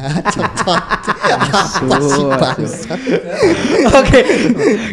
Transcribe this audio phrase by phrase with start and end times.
[0.00, 2.92] Apa sih bangsa?
[4.00, 4.20] Oke,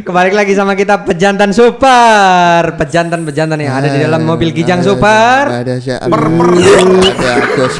[0.03, 5.47] kembali lagi sama kita pejantan super, pejantan-pejantan yang ada di dalam mobil kijang super.
[5.63, 6.11] Ada siapa?
[6.11, 7.75] Ada Agus.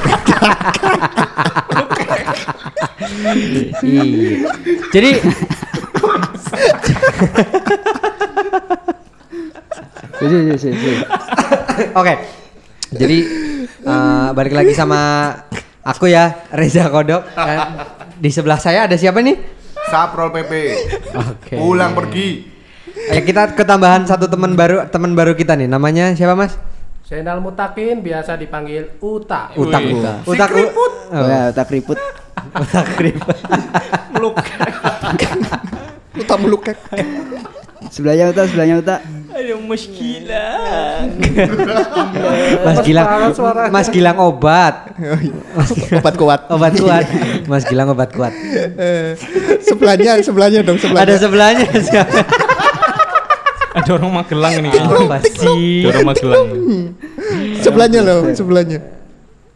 [3.84, 4.04] Iya.
[4.94, 5.12] Jadi
[10.58, 10.96] sih, sih.
[11.94, 12.14] Oke.
[12.88, 13.18] Jadi
[13.84, 15.32] eh, balik lagi sama
[15.88, 17.24] aku ya Reza Kodok.
[17.32, 17.80] Dan
[18.24, 19.40] di sebelah saya ada siapa nih?
[19.88, 20.52] Saprol PP.
[21.16, 21.56] Oke.
[21.56, 22.60] Pulang pergi.
[23.08, 25.72] Ya kita ketambahan satu teman baru teman baru kita nih.
[25.72, 26.60] Namanya siapa Mas?
[27.08, 29.56] Zainal Mutakin biasa dipanggil Uta.
[29.56, 29.80] Utak.
[29.80, 29.96] Wih.
[30.28, 30.50] Utak.
[30.52, 30.92] Si keriput.
[31.16, 31.96] Oh, Ya, tak keriput.
[32.52, 33.38] Utak keriput.
[34.20, 34.36] Lu
[36.28, 36.76] tak melukek.
[37.88, 38.98] Sebelahnya uta, sebelahnya uta.
[42.66, 43.06] Mas Gilang.
[43.38, 43.70] suaranya.
[43.70, 44.98] Mas Gilang obat.
[45.94, 46.42] Obat kuat.
[46.50, 47.06] Obat kuat.
[47.46, 48.34] Mas Gilang obat kuat.
[48.34, 49.14] Eh,
[49.62, 51.06] sebelahnya, sebelahnya dong, sebelahnya.
[51.06, 52.26] Ada sebelahnya siapa?
[53.78, 54.70] Ada orang Magelang ini.
[54.74, 55.86] Apa sih?
[55.86, 56.48] Ada orang Magelang.
[57.62, 58.80] Sebelahnya loh, sebelahnya.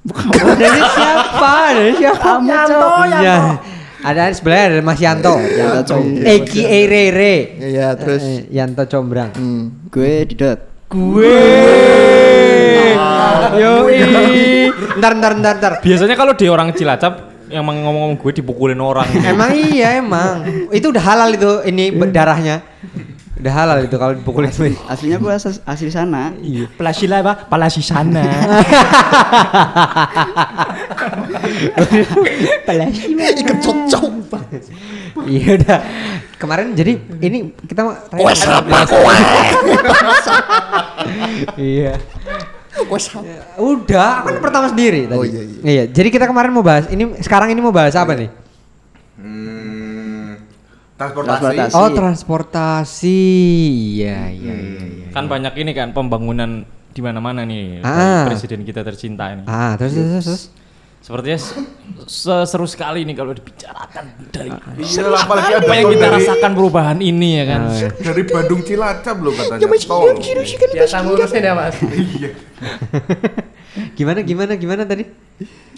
[0.05, 1.53] Ada siapa?
[1.73, 2.29] Ada siapa?
[2.45, 3.37] Yanto, Ya.
[4.01, 5.35] Ada sebelahnya ada Mas Yanto.
[5.37, 6.25] Yanto Combrang.
[6.25, 7.35] Eki Rere.
[7.61, 9.29] Iya, terus Eh, Yanto Combrang.
[9.37, 9.93] hmm.
[9.93, 10.59] Gue didot.
[10.89, 11.37] Gue.
[13.55, 13.87] Yo.
[14.97, 15.73] Ntar ntar ntar ntar.
[15.85, 19.07] Biasanya kalau di orang Cilacap yang ngomong-ngomong gue dipukulin orang.
[19.21, 20.47] Emang iya emang.
[20.71, 22.63] Itu udah halal itu ini darahnya.
[23.41, 24.53] Udah halal itu kalau dipukulin.
[24.85, 26.29] Aslinya gue asal, asli sana.
[26.37, 26.69] Iya.
[26.77, 27.49] Pelasila apa?
[27.49, 28.21] Palasi sana.
[33.41, 34.13] Ikat cocok.
[35.25, 35.79] Iya udah.
[36.37, 39.17] Kemarin jadi ini kita mau Wes apa kowe?
[41.57, 41.97] Iya.
[43.57, 45.17] Udah, aku kan pertama sendiri tadi.
[45.17, 45.83] Oh, iya, iya.
[45.89, 48.29] jadi kita kemarin mau bahas ini sekarang ini mau bahas apa nih?
[49.21, 49.60] Hmm,
[51.01, 51.41] transportasi.
[51.41, 51.73] Transportasi.
[51.75, 53.23] Oh, transportasi.
[53.97, 55.07] Iya, iya, iya, iya.
[55.11, 58.23] kan banyak ini kan pembangunan di mana-mana nih Ah.
[58.23, 59.43] dari presiden kita tercinta ini.
[59.49, 60.43] Ah, terus terus terus.
[61.01, 61.65] Sepertinya se-
[62.05, 66.51] se- seru sekali nih kalau dibicarakan dari Iya lah, apalagi apa yang kita dari, rasakan
[66.53, 67.61] perubahan ini ya kan.
[67.63, 67.89] Ah, iya.
[67.89, 69.65] dari Bandung Cilacap loh katanya.
[69.81, 70.13] Tol.
[70.71, 71.75] Biasa ngurusin ya mas.
[71.81, 72.29] Iya.
[73.97, 75.09] Gimana gimana gimana tadi?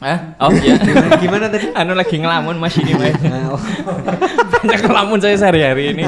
[0.04, 0.36] Hah?
[0.42, 0.76] Oh iya.
[0.84, 1.72] Gimana, gimana tadi?
[1.72, 3.16] anu lagi ngelamun Mas ini Mas.
[3.24, 3.62] Ah, oh.
[4.60, 6.04] Banyak ngelamun saya sehari-hari ini.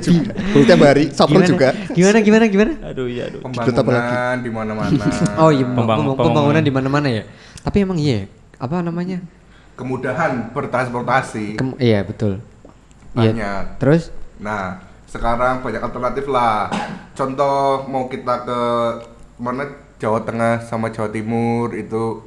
[0.00, 0.32] Juga.
[0.32, 1.68] Setiap hari, Gimana, juga.
[1.92, 2.72] Gimana gimana gimana?
[2.88, 3.44] Aduh iya aduh.
[3.44, 4.88] Pembangunan di mana-mana.
[5.36, 7.24] Oh iya, Pembang- pembang- pembangunan di mana-mana ya.
[7.62, 9.22] Tapi emang iya, apa namanya?
[9.72, 11.56] Kemudahan bertransportasi.
[11.56, 12.42] Kem- iya betul.
[13.12, 13.30] Iya.
[13.30, 13.62] Banyak.
[13.78, 14.02] Terus?
[14.38, 16.68] Nah, sekarang banyak alternatif lah.
[17.12, 18.60] Contoh mau kita ke
[19.36, 19.64] mana
[19.96, 22.24] Jawa Tengah sama Jawa Timur itu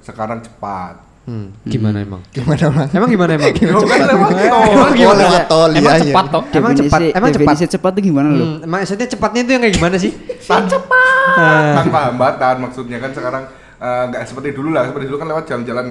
[0.00, 1.08] sekarang cepat.
[1.20, 2.18] Hmm, gimana emang?
[2.30, 2.90] Gimana mas?
[2.90, 3.52] Emang gimana emang?
[3.54, 4.66] Yo, kan lewat tol.
[4.66, 5.20] Emang Oh, gimana?
[5.22, 6.04] lewat tol, Emang iya, iya.
[6.06, 6.42] cepat toh.
[6.50, 7.44] Emang cepat, emang cepat.
[7.46, 8.44] definisi cepat tuh gimana lo?
[8.44, 10.12] Hmm, maksudnya cepatnya itu yang kayak gimana sih?
[10.48, 11.74] Tan cepat.
[11.76, 13.44] Tanpa hambatan maksudnya kan sekarang
[13.80, 14.84] eh, nggak seperti dulu lah.
[14.84, 15.86] Seperti dulu kan lewat jalan-jalan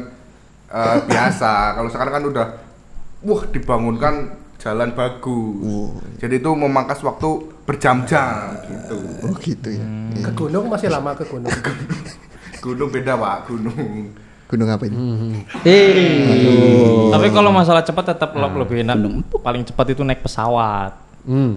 [0.70, 1.76] eh, biasa.
[1.76, 2.46] Kalau sekarang kan udah
[3.20, 4.16] wah dibangunkan
[4.60, 5.92] jalan bagus.
[6.20, 7.30] Jadi itu memangkas waktu
[7.64, 8.98] berjam-jam gitu.
[9.24, 9.86] Oh gitu ya.
[10.20, 11.50] Ke gunung masih lama ke gunung.
[12.60, 14.12] Gunung beda pak, gunung.
[14.52, 14.98] Gunung apa ini?
[15.64, 17.08] Eh.
[17.08, 19.00] Tapi kalau masalah cepat tetap le- lebih enak.
[19.32, 20.92] Paling cepat itu naik pesawat.
[21.24, 21.56] Hmm.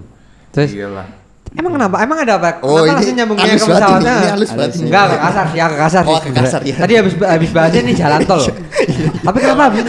[0.55, 1.07] Terus Iyalah.
[1.53, 1.95] Emang kenapa?
[1.99, 2.49] Emang ada apa?
[2.59, 4.13] Oh, kenapa ini langsung nyambungnya ke ini, pesawatnya?
[4.13, 4.85] ini halus banget ini.
[4.85, 6.13] Enggak, agak kasar sih, agak kasar Oh, sih.
[6.13, 6.43] agak sebenarnya.
[6.43, 6.75] kasar, ya.
[6.75, 8.41] Tadi habis habis bahasnya nih jalan tol.
[9.25, 9.81] Tapi kenapa habis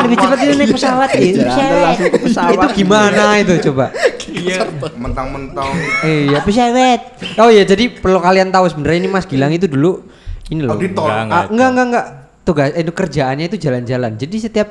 [0.00, 2.52] lebih cepat itu naik pesawat langsung ke pesawat.
[2.52, 3.86] Itu gimana itu coba?
[4.26, 4.58] Iya.
[4.94, 5.68] Mentang-mentang
[6.02, 7.00] Iya, pesawat.
[7.36, 10.02] Oh iya, jadi perlu kalian tahu sebenarnya ini Mas Gilang itu dulu
[10.48, 10.74] ini loh.
[10.74, 11.06] auditor.
[11.06, 12.06] Enggak, Ah, enggak, enggak, enggak.
[12.44, 14.12] Tugas itu kerjaannya itu jalan-jalan.
[14.14, 14.68] Jadi setiap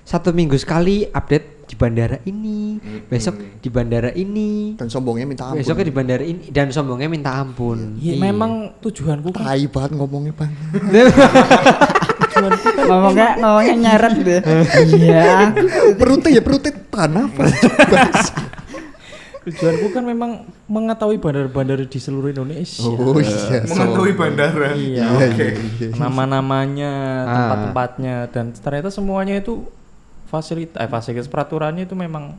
[0.00, 5.62] satu minggu sekali update di bandara ini, besok di bandara ini, Dan sombongnya minta ampun.
[5.62, 7.94] besoknya di bandara ini dan sombongnya minta ampun.
[7.96, 10.50] Ya memang tujuanku kan Tai banget ngomongnya bang.
[12.82, 14.32] ngomongnya ngomongnya nyarat gitu.
[14.98, 15.54] Iya.
[15.94, 17.42] Perutnya ya perutnya tanah apa?
[19.40, 20.30] tujuanku kan memang
[20.66, 22.84] mengetahui bandara-bandara di seluruh Indonesia.
[22.84, 23.64] Oh iya.
[23.64, 24.74] mengetahui bandara.
[24.74, 25.00] Iya.
[25.00, 25.46] Iya, Oke.
[25.46, 25.48] iya,
[25.80, 25.88] iya.
[25.96, 27.32] Nama-namanya, Ah.
[27.32, 29.64] tempat-tempatnya dan ternyata semuanya itu
[30.30, 32.38] fasilitas eh fasilitas peraturannya itu memang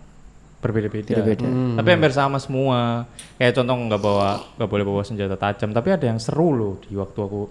[0.63, 1.19] berbeda-beda.
[1.19, 1.43] Beda-beda.
[1.43, 1.75] Hmm.
[1.75, 3.09] Tapi hampir sama semua.
[3.35, 6.95] Kayak contoh nggak bawa nggak boleh bawa senjata tajam, tapi ada yang seru loh di
[6.95, 7.41] waktu aku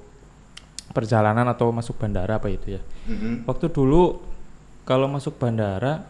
[0.90, 2.82] perjalanan atau masuk bandara apa itu ya.
[3.10, 3.44] Mm-mm.
[3.44, 4.22] Waktu dulu
[4.86, 6.02] kalau masuk bandara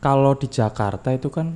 [0.00, 1.54] kalau di Jakarta itu kan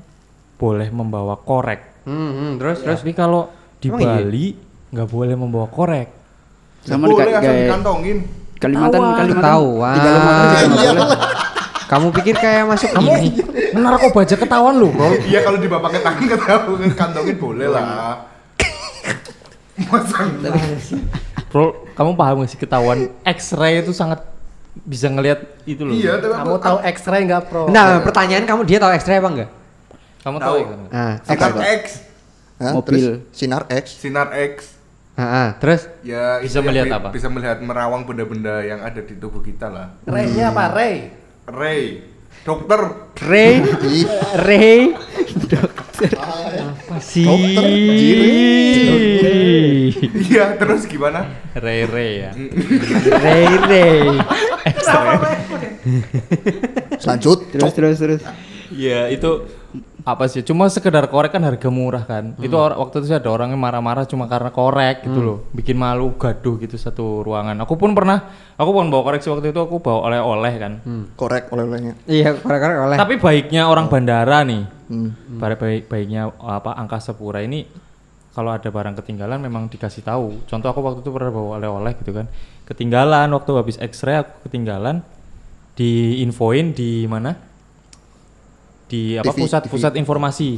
[0.57, 2.05] boleh membawa korek.
[2.09, 4.09] Hmm, hmm, terus terus Tapi kalau di Emang iya?
[4.17, 4.47] Bali
[4.89, 6.09] nggak boleh membawa korek.
[6.85, 8.19] Sama Boleh asal dikantongin.
[8.59, 9.29] Kalimantan Kalimantan.
[9.39, 9.95] Ketahuan.
[9.95, 11.21] Di Kalimantan juga boleh.
[11.89, 13.31] Kamu pikir kayak masuk Kamu ini?
[13.73, 15.09] narkoba aja ketahuan lu, Bro.
[15.25, 18.29] Iya kalau dibawa pakai tangan ketahu kantongin boleh lah.
[19.79, 20.27] Masa?
[21.49, 24.21] Bro, kamu paham gak sih ketahuan X-ray itu sangat
[24.79, 25.97] bisa ngelihat itu loh.
[25.97, 27.73] Iya, tapi Kamu tahu X-ray nggak, Bro?
[27.73, 29.51] Nah, pertanyaan kamu dia tahu ekstrak apa enggak?
[30.21, 30.45] Kamu Tahu.
[30.45, 30.59] tahu.
[30.61, 30.79] kan?
[30.93, 31.53] Nah, sinar?
[31.81, 31.85] X,
[32.59, 32.73] Hah?
[32.75, 32.91] Mobil.
[32.91, 33.85] Terus sinar X.
[33.97, 34.55] sinar X.
[35.15, 37.09] ah, ah, terus Ya Bisa melihat apa?
[37.11, 39.95] Bisa melihat merawang benda-benda yang ada di tubuh kita lah.
[40.05, 40.71] Ray-nya apa?
[40.71, 41.18] Ray.
[41.49, 42.05] Ray,
[42.45, 43.65] dokter, Ray,
[44.45, 44.93] Ray,
[46.61, 47.25] apa sih?
[50.29, 51.25] iya terus gimana?
[51.57, 52.31] Ray Ray ya.
[53.17, 54.01] Ray, Ray.
[57.01, 57.49] Selanjut.
[57.57, 58.21] Terus terus terus.
[58.69, 59.49] Iya, itu
[60.03, 60.41] apa sih?
[60.41, 62.33] Cuma sekedar korek kan harga murah kan.
[62.39, 65.39] Itu or- waktu itu sih ada orang yang marah-marah cuma karena korek gitu loh.
[65.53, 67.61] Bikin malu, gaduh gitu satu ruangan.
[67.61, 68.25] Aku pun pernah,
[68.55, 70.73] aku pun bawa korek sih waktu itu aku bawa oleh-oleh kan.
[71.13, 71.95] Korek oleh-olehnya.
[72.05, 72.97] Iya, korek-korek oleh.
[72.97, 75.13] Tapi baiknya orang bandara nih, Hmm.
[75.37, 77.69] baik baik baiknya apa angkasa pura ini
[78.33, 80.47] kalau ada barang ketinggalan memang dikasih tahu.
[80.47, 82.25] Contoh aku waktu itu pernah bawa oleh-oleh gitu kan.
[82.65, 85.05] Ketinggalan waktu habis X-ray aku ketinggalan
[85.75, 87.37] diinfoin di mana?
[88.89, 89.71] Di apa TV, pusat TV.
[89.71, 90.51] pusat informasi.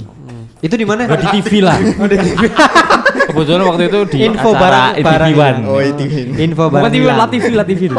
[0.61, 1.05] Itu di mana?
[1.05, 1.77] Nggak di TV lah.
[3.31, 5.35] Kebetulan waktu itu di Info acara barang- TV barang One.
[5.35, 5.59] hilang.
[5.67, 6.33] Oh, itu ini.
[6.41, 7.19] Info Bukan barang TV, hilang.
[7.19, 7.81] lah TV, lah TV.
[7.91, 7.99] dulu.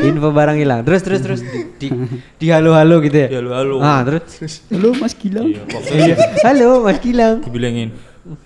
[0.00, 0.80] Info barang hilang.
[0.86, 1.88] Terus terus terus di di,
[2.38, 3.28] di halo-halo gitu ya.
[3.28, 3.82] Ya lu halo.
[3.82, 4.22] Ah, terus
[4.70, 5.46] Halo Mas Gilang.
[5.50, 7.34] Iya, itu halo Mas Gilang.
[7.42, 7.90] dibilangin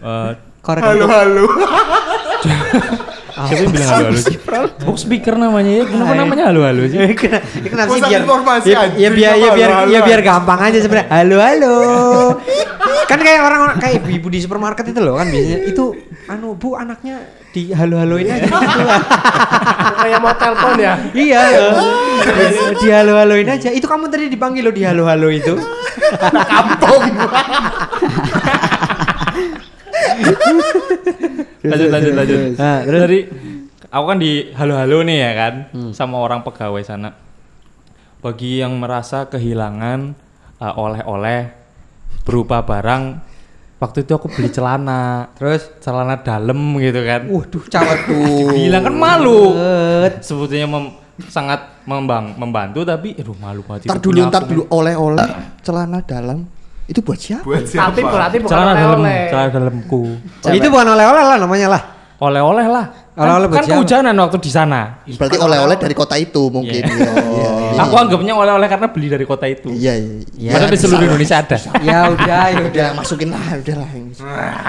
[0.01, 0.31] eh,
[0.65, 1.45] Korek Halo halo.
[3.35, 4.37] Siapa yang bilang halo halo sih?
[4.87, 5.85] Box speaker namanya ya.
[5.91, 6.99] Kenapa namanya halo halo sih?
[7.19, 9.91] Kenapa, kenapa sih biar informasi ya, ya biar ya biar halo-halo?
[9.91, 11.09] ya biar gampang aja sebenarnya.
[11.11, 11.75] Halo halo.
[13.11, 15.85] kan kayak orang-orang kayak ibu-ibu di supermarket itu loh kan biasanya itu
[16.31, 17.21] anu Bu anaknya
[17.51, 18.55] di halo-haloin aja gitu.
[20.05, 20.95] Kayak mau telepon ya.
[21.15, 21.43] iya.
[22.83, 23.71] di halo-haloin aja.
[23.71, 25.55] Itu kamu tadi dipanggil loh di halo-halo itu.
[31.65, 32.39] Lanjut lanjut lanjut.
[32.61, 33.01] Nah, terus?
[33.01, 33.21] Dari
[33.89, 35.55] aku kan di halo-halo nih ya kan
[35.97, 37.11] sama orang pegawai sana.
[38.21, 40.17] Bagi yang merasa kehilangan
[40.61, 41.53] uh, oleh-oleh
[42.25, 43.21] berupa barang,
[43.77, 47.29] waktu itu aku beli celana, Terus celana dalam gitu kan.
[47.29, 48.49] waduh cawat tuh.
[48.57, 49.53] Bilang kan malu.
[50.05, 50.25] Bet.
[50.25, 50.97] Sebetulnya mem-
[51.29, 53.87] sangat membang membantu tapi aduh malu banget.
[53.87, 55.29] Ntar dulu, ntar dulu oleh-oleh
[55.61, 56.49] celana dalam.
[56.85, 57.45] Itu buat siapa?
[57.45, 57.93] Buat siapa?
[57.93, 59.21] Tapi berarti bukan celana dalam, oleh-oleh.
[59.33, 60.03] celana dalamku.
[60.53, 61.83] Itu bukan oleh-oleh lah namanya lah.
[62.21, 62.87] Oleh-oleh lah.
[63.15, 63.75] Oleh-oleh kan, buat kan siapa?
[63.79, 64.81] kehujanan waktu di sana.
[65.07, 66.83] Berarti oleh-oleh dari kota itu mungkin.
[66.83, 66.99] Iya.
[66.99, 67.81] Iya, iya, iya.
[67.87, 69.71] Aku anggapnya oleh-oleh karena beli dari kota itu.
[69.71, 69.95] Iya,
[70.35, 70.51] iya.
[70.51, 71.57] Ya, Padahal di seluruh Indonesia ada.
[71.79, 72.87] ya udah, ya udah.
[72.99, 73.89] Masukin lah, udah lah.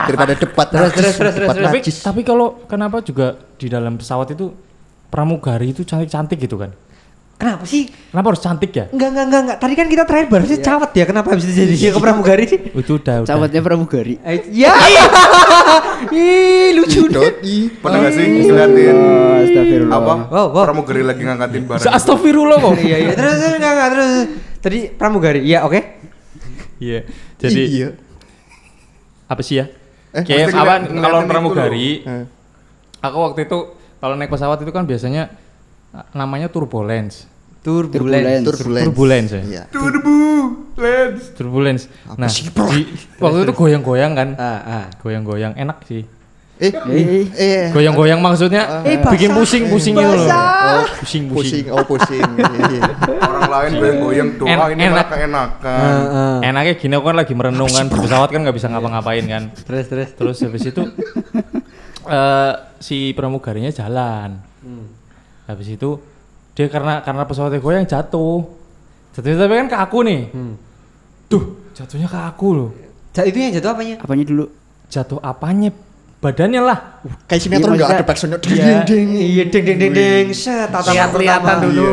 [0.05, 4.53] Daripada debat Terus, terus, terus, terus, tapi, tapi kalau kenapa juga di dalam pesawat itu
[5.09, 6.69] pramugari itu cantik-cantik gitu kan?
[7.35, 7.91] Kenapa sih?
[7.91, 8.87] Kenapa harus cantik ya?
[8.95, 9.57] Enggak, enggak, enggak, enggak.
[9.59, 11.03] Tadi kan kita terakhir barusan cawat ya.
[11.03, 12.59] Kenapa bisa jadi dia ke pramugari sih?
[12.71, 13.27] Itu udah udah.
[13.27, 14.15] Cawatnya pramugari.
[14.55, 14.71] Ya.
[16.15, 17.19] Ih, lucu deh.
[17.19, 17.57] Doi.
[17.83, 18.97] Pernah nggak sih ngeliatin
[19.43, 19.99] astagfirullah.
[19.99, 20.13] apa?
[20.31, 20.63] Wow, wow.
[20.71, 21.91] Pramugari lagi ngangkatin barang.
[21.91, 22.71] Astagfirullah kok.
[22.79, 23.11] Iya, iya.
[23.19, 24.11] Terus, terus, enggak, enggak, terus.
[24.63, 25.39] Tadi pramugari.
[25.43, 25.79] Iya, oke.
[26.79, 26.99] Iya.
[27.35, 27.89] Jadi iya.
[29.27, 29.67] apa sih ya?
[30.15, 32.23] Eh, Kayak apa kalau pramugari, Eh,
[33.03, 35.35] aku waktu itu kalau naik pesawat itu kan biasanya
[36.11, 37.27] namanya turbulence.
[37.59, 38.45] Turbulence.
[38.45, 38.45] Turbulence.
[38.45, 38.85] Turbulence.
[38.85, 39.41] Turbulence ya?
[39.43, 39.63] Iya.
[39.67, 40.17] Turbo,
[40.75, 41.21] lens.
[41.33, 41.83] Turbulence.
[42.13, 42.87] Nah, sih, di-
[43.17, 44.29] waktu itu goyang-goyang kan.
[44.35, 44.85] Ah, ah.
[44.99, 46.05] Goyang-goyang enak sih.
[46.55, 47.67] Eh, Eh, eh.
[47.67, 50.29] Goyang-goyang maksudnya Eh, bikin pusing-pusing gitu loh.
[50.29, 51.65] Oh, Pusing-pusing.
[51.65, 52.21] pusing, oh pusing.
[52.21, 52.83] Iya, iya.
[53.17, 54.93] Orang lain goyang-goyang doa En- ini enak.
[54.93, 55.81] malah keenakan.
[55.81, 56.37] Ah, ah.
[56.45, 59.43] Enaknya gini aku kan lagi merenung kan di pesawat kan nggak bisa ngapa-ngapain kan.
[59.57, 60.09] Terus, terus.
[60.13, 60.83] Terus habis itu
[62.07, 64.37] eh si pramugarinya jalan.
[65.45, 65.89] Habis itu
[66.51, 68.45] dia karena karena pesawatnya goyang jatuh.
[69.13, 70.21] Jatuhnya tapi kan ke aku nih.
[71.25, 72.69] Duh, jatuhnya ke aku loh.
[73.11, 73.95] Ja- Itu yang jatuh apanya?
[73.97, 74.45] apanya dulu?
[74.87, 75.69] Jatuh apanya?
[76.15, 76.79] Badannya lah.
[77.29, 78.39] Kayak sinetron Iya, nggak ada backsoundnya.
[78.41, 78.65] Iya.
[78.81, 79.07] Ding, ding.
[79.13, 80.25] Iya, deng, deng, deng, deng.
[80.33, 81.63] Set, tatapan Lihat-lihatan pertama.
[81.63, 81.87] dulu.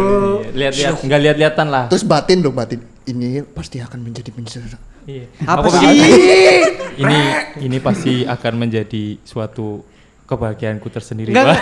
[0.56, 1.84] Lihat-lihat, nggak lihat-lihatan lah.
[1.92, 2.80] Terus batin loh batin.
[3.02, 4.78] Ini pasti akan menjadi penjara.
[5.04, 5.26] Iya.
[5.44, 5.86] Apa sih?
[7.02, 7.18] ini
[7.60, 9.84] ini pasti akan menjadi suatu
[10.24, 11.34] kebahagiaanku tersendiri.
[11.34, 11.58] Enggak,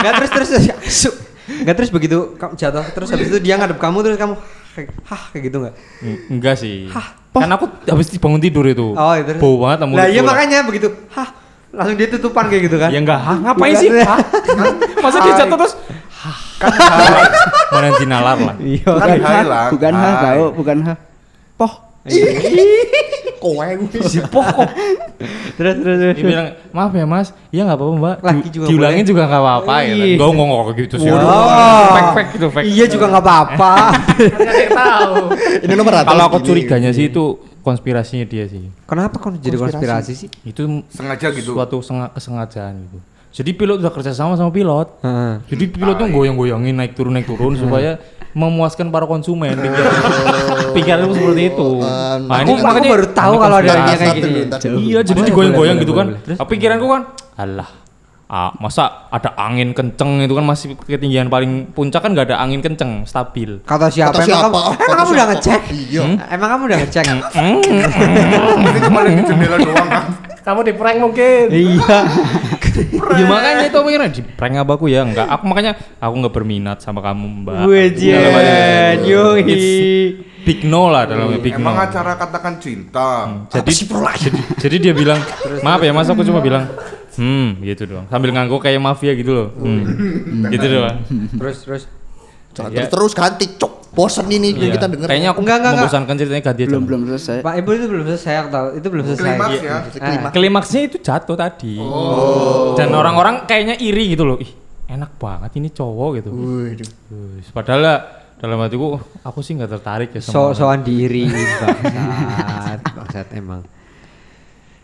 [0.00, 0.50] enggak, terus terus.
[1.44, 4.34] Enggak terus begitu kamu jatuh terus habis itu dia ngadep kamu terus kamu
[5.04, 5.74] hah kayak gitu enggak?
[6.00, 6.88] Eng- Enggak sih.
[7.30, 8.92] Kan aku habis bangun tidur itu.
[8.92, 9.34] Oh, itu.
[9.36, 10.88] Bau banget sama Lah iya makanya begitu.
[11.10, 11.28] Hah,
[11.70, 12.88] langsung dia tutupan kayak gitu kan?
[12.88, 13.82] Ya enggak, hah ngapain Bukan.
[13.82, 13.88] sih?
[14.00, 14.18] Hah?
[14.98, 15.74] Masa dia jatuh terus?
[16.54, 17.22] Kan hai.
[17.68, 18.56] Mana dinalar lah.
[18.56, 18.86] Iya.
[18.88, 19.66] Kan Bukan hai H, lah.
[19.68, 20.22] bukan H, hai.
[20.24, 20.88] tahu, bukan H.
[21.54, 21.72] Poh.
[23.44, 23.64] Kowe
[24.08, 24.68] Si pokok.
[25.56, 26.14] terus terus terus.
[26.16, 28.16] Dia bilang, maaf ya mas, iya nggak apa-apa mbak.
[28.24, 29.10] Lagi Di- juga diulangin boleh.
[29.12, 29.94] juga nggak apa-apa ya.
[29.94, 30.04] Iya.
[30.16, 31.10] Gak ngomong gitu sih.
[31.12, 31.88] Wow.
[31.92, 32.66] Fake fake gitu fake.
[32.68, 33.72] Iya juga nggak apa-apa.
[34.16, 35.14] Nggak ada yang tahu.
[35.64, 37.24] Ini nomor Kalau aku curiganya sih itu
[37.60, 38.64] konspirasinya dia sih.
[38.84, 40.28] Kenapa kok jadi konspirasi sih?
[40.44, 41.56] Itu Sengaja gitu.
[41.56, 42.98] Suatu senga- kesengajaan gitu.
[43.34, 45.02] Jadi pilot udah kerja sama sama pilot.
[45.02, 45.32] Heeh.
[45.50, 47.98] Jadi pilotnya goyang-goyangin naik turun naik turun supaya
[48.30, 49.58] memuaskan para konsumen.
[49.58, 51.66] Pikiran pikiranku seperti itu.
[51.78, 54.40] Oh, Nah, Aku, aku baru tahu kalau ada yang kayak gini.
[54.86, 56.06] Iya, jadi digoyang-goyang gitu kan.
[56.08, 56.36] boleh, boleh.
[56.38, 57.02] Tapi pikiranku kan,
[57.34, 57.70] alah,
[58.24, 62.62] ah, masa ada angin kenceng itu kan masih ketinggian paling puncak kan nggak ada angin
[62.62, 63.58] kenceng, stabil.
[63.62, 64.14] Kata siapa?
[64.14, 64.46] Kata Emang siapa?
[64.46, 65.34] kamu, Kata emang kamu udah siapa?
[65.34, 65.60] ngecek?
[65.90, 66.02] Iya.
[66.30, 67.04] Emang kamu udah ngecek?
[68.62, 70.04] Ini cuma di jendela doang kan.
[70.44, 71.44] Kamu di prank mungkin.
[71.50, 71.98] iya.
[73.14, 75.26] Ya makanya itu pikirnya di prank apa aku ya enggak.
[75.30, 77.64] Aku makanya aku nggak berminat sama kamu mbak.
[78.12, 79.42] Dalam hati- yoi.
[80.44, 81.72] Big no lah dalamnya big no.
[81.72, 83.24] Emang acara katakan cinta.
[83.48, 83.70] jadi,
[84.20, 85.20] jadi jadi dia bilang
[85.64, 86.68] maaf ya mas aku cuma bilang
[87.14, 90.50] hmm gitu doang sambil ngangguk kayak mafia gitu loh hmm.
[90.50, 90.98] gitu doang
[91.38, 91.82] Terus terus.
[92.54, 92.76] Jangan Ya.
[92.80, 93.72] terus terus ganti cok.
[93.90, 94.74] Bosan ini Iya.
[94.74, 95.06] kita denger.
[95.06, 98.04] kayaknya aku Enggak, enggak, membosankan ceritanya ganti aja belum belum selesai Pak Ibu itu belum
[98.08, 98.66] selesai aku tahu.
[98.74, 99.22] Itu belum selesai.
[99.24, 99.76] Klimaks Iya.
[99.94, 100.18] ya.
[100.18, 100.30] Ah.
[100.30, 101.74] klimaksnya itu jatuh tadi
[102.74, 104.50] dan orang-orang kayaknya iri gitu loh ih
[104.86, 106.90] enak banget ini cowok gitu Waduh.
[107.08, 107.98] Wih, padahal lah,
[108.36, 111.30] dalam hatiku aku sih nggak tertarik ya So sama soan diri
[111.60, 112.78] bangsat.
[112.92, 113.62] Bangsat emang.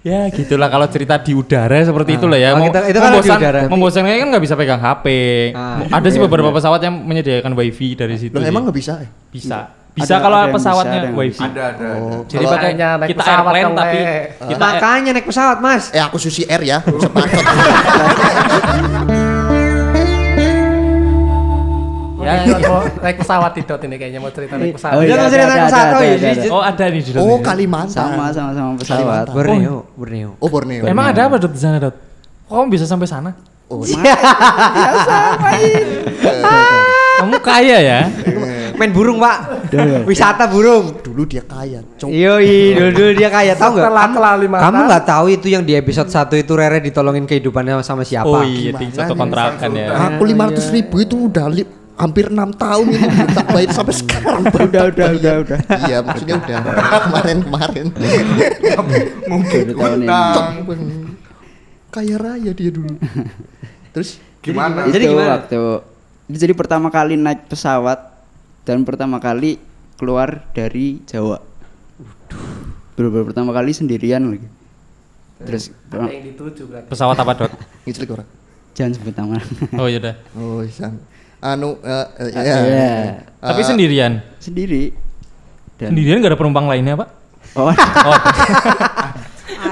[0.00, 3.18] Ya gitulah kalau cerita di udara seperti itulah ya Oh, Mau- kita- itu kan di
[3.22, 3.60] udara.
[3.68, 5.04] membosankan kan nggak bisa pegang HP
[5.52, 5.76] Ah.
[5.90, 9.06] ada sih beberapa pesawat yang menyediakan wifi dari situ Loh emang nggak bisa ya?
[9.28, 9.58] bisa
[9.90, 11.62] bisa Ada- kalau ada pesawatnya bisa, wifi Ada ada.
[11.74, 11.86] ada.
[11.98, 12.22] Oh.
[12.24, 14.14] jadi Kalau- pakai Makanya naik kita pesawat airplane tapi Le.
[14.40, 15.84] kita Makanya naik pesawat, Mas.
[15.90, 16.78] Eh aku Susi Air ya.
[22.32, 24.94] ya, mau naik pesawat itu ini kayaknya mau cerita naik pesawat.
[24.94, 25.82] Oh, Udah iya, usah ada, naik ada, pesawat.
[25.82, 26.50] ada, Oh, iya, ada, jadi- ada.
[26.50, 27.38] oh ada nih di dalam Oh.
[27.40, 27.90] Kalimantan.
[27.90, 29.26] sama sama sama pesawat.
[29.28, 30.30] Borneo, Borneo.
[30.38, 30.82] Oh Borneo.
[30.84, 31.94] emang ada apa dot di sana dot
[32.44, 33.30] kok kamu bisa sampai sana
[33.70, 33.86] Oh,
[37.20, 38.00] kamu kaya ya
[38.74, 39.68] Main burung, Pak.
[40.08, 41.04] Wisata burung.
[41.04, 41.84] dulu dia kaya.
[42.00, 42.08] Cok.
[42.08, 43.92] Yoi, dulu, dulu dia kaya tahu nggak?
[43.92, 48.02] Setelah Kamu, kamu nggak tahu itu yang di episode 1 itu Rere ditolongin kehidupannya sama
[48.02, 48.24] siapa?
[48.24, 51.68] oh iya ting Gimana satu kontrakan ya Aku lima ratus ribu itu udah li-
[52.00, 53.06] hampir enam tahun ini
[53.46, 54.42] bayar sampai sekarang.
[54.48, 56.58] udah udah udah udah Iya maksudnya udah
[57.04, 57.86] kemarin kemarin.
[59.28, 60.08] Mungkin Udah tahun ini.
[60.08, 60.46] Cok.
[60.64, 60.88] utang.
[61.90, 62.96] Kaya raya dia dulu.
[63.92, 64.88] Terus Gimana?
[64.88, 65.30] Jadi itu gimana?
[65.36, 65.60] waktu
[66.24, 67.98] itu jadi pertama kali naik pesawat
[68.62, 69.60] dan pertama kali
[69.98, 71.42] keluar dari Jawa
[72.94, 74.46] baru pertama kali sendirian lagi
[75.40, 76.88] terus Ada yang dituju berarti.
[76.88, 77.52] pesawat apa dot
[77.82, 78.28] ngiclik orang.
[78.72, 79.40] jangan sebut nama
[79.76, 81.00] oh iya dah Oh isan.
[81.40, 82.56] Anu eh, eh, ya.
[82.60, 82.92] Iya.
[83.38, 84.92] tapi Eh, sendirian sendiri
[85.76, 87.08] dan sendirian gak ada penumpang lainnya pak
[87.56, 87.74] oh oh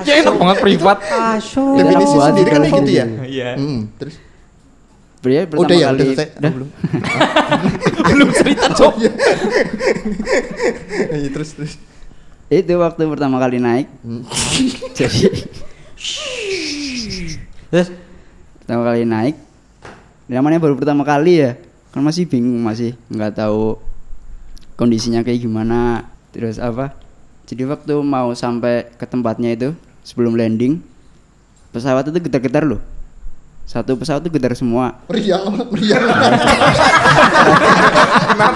[0.02, 0.98] ya enak banget privat.
[1.78, 3.04] Definisi sendiri kan kayak gitu ya.
[3.22, 4.16] iya Hmm, terus
[5.18, 6.26] Beliau pertama udah ya, kali udah selesai.
[6.30, 6.46] Udah?
[6.46, 6.68] Oh, belum.
[8.08, 8.94] belum cerita cok
[11.12, 11.72] Iya, terus terus.
[12.48, 14.22] itu waktu pertama kali naik Hmm.
[14.92, 15.28] jadi
[17.68, 17.88] Terus
[18.58, 19.36] pertama kali naik
[20.28, 21.50] namanya baru pertama kali ya
[21.88, 23.80] kan masih bingung masih nggak tahu
[24.76, 26.04] kondisinya kayak gimana
[26.36, 26.92] terus apa
[27.48, 29.68] jadi waktu mau sampai ke tempatnya itu
[30.04, 30.84] sebelum landing
[31.72, 32.80] pesawat itu getar-getar loh
[33.68, 36.04] satu pesawat itu getar semua Meriang, meriang.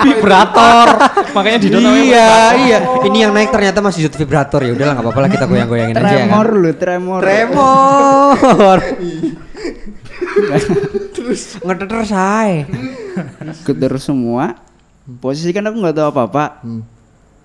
[0.01, 0.89] vibrator
[1.37, 2.79] makanya di iya, iya.
[3.05, 4.73] Ini yang naik ternyata masih jut vibrator ya.
[4.73, 6.63] Udahlah nggak apa-apa lah kita goyang-goyangin aja ya tremor kan.
[6.65, 8.79] loh tremor Tremor.
[11.17, 12.67] Terus ngeteter say.
[13.63, 14.57] getar semua
[15.19, 16.83] posisi kan aku nggak tahu apa-apa Hmm.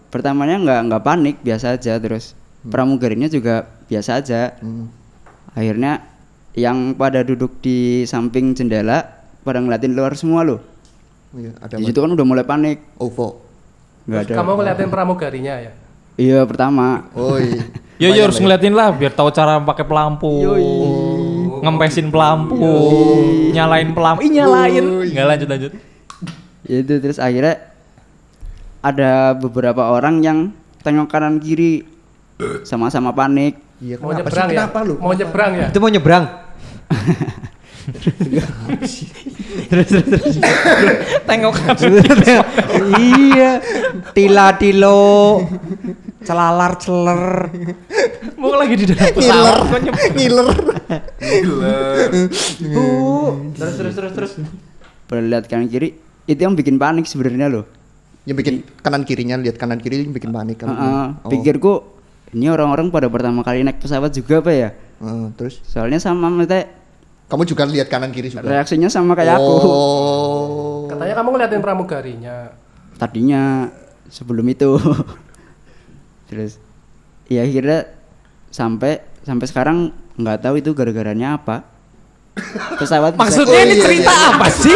[0.08, 2.32] pertamanya nggak nggak panik biasa aja terus
[2.63, 4.88] pramugarinya juga biasa aja Hmm.
[5.51, 6.06] akhirnya
[6.54, 9.04] yang pada duduk di samping jendela
[9.42, 10.62] pada ngeliatin luar semua loh
[11.30, 13.44] Iya, ada di situ kan udah mulai panik OVO.
[14.06, 15.72] nggak ada Kamu ngeliatin pramugarinya ya?
[16.16, 17.68] iya pertama Oh iya.
[17.98, 20.30] Ya, ya harus ngeliatin lah biar tahu cara pakai pelampu.
[21.67, 22.55] Ngempesin pelampu,
[23.51, 24.24] nyalain pelampu.
[24.24, 24.86] Ih, nyalain.
[25.03, 25.74] Enggak lanjut lanjut.
[26.67, 27.63] itu terus akhirnya
[28.83, 30.51] ada beberapa orang yang
[30.83, 31.88] tengok kanan kiri
[32.67, 34.57] sama-sama panik Iya, Mau nyebrang ya?
[34.57, 34.97] Kenapa lu?
[34.97, 35.69] Mau nyebrang ya?
[35.69, 36.25] Itu mau nyebrang.
[41.29, 41.77] Tengok kan.
[43.05, 43.62] iya.
[44.17, 45.45] Tila tilo.
[46.19, 47.24] Celalar celer.
[48.36, 49.69] Mau lagi di dalam pesawat.
[50.12, 50.50] Ngiler.
[51.17, 51.75] Gila.
[53.53, 54.31] Terus terus terus terus.
[55.03, 55.95] pada lihat kanan kiri
[56.25, 57.63] itu yang bikin panik sebenarnya loh
[58.24, 60.67] Yang bikin kanan kirinya lihat kanan kiri yang bikin panik kan.
[60.67, 61.29] Heeh, Oh.
[61.29, 61.74] pikirku
[62.29, 66.67] ini orang-orang pada pertama kali naik pesawat juga apa ya Heeh, terus soalnya sama maksudnya
[67.25, 68.43] kamu juga lihat kanan kiri juga.
[68.43, 70.88] reaksinya sama kayak aku Oh.
[70.88, 72.36] Katanya kamu ngeliatin pramugarinya.
[72.95, 73.71] tadinya
[74.07, 74.75] sebelum itu
[76.27, 76.60] terus
[77.25, 77.88] ya akhirnya
[78.48, 79.77] sampai sampai sekarang
[80.15, 81.63] nggak tahu itu gara-garanya apa
[82.77, 84.27] pesawat bisa- Maksudnya ini iya, cerita iya.
[84.29, 84.75] apa sih?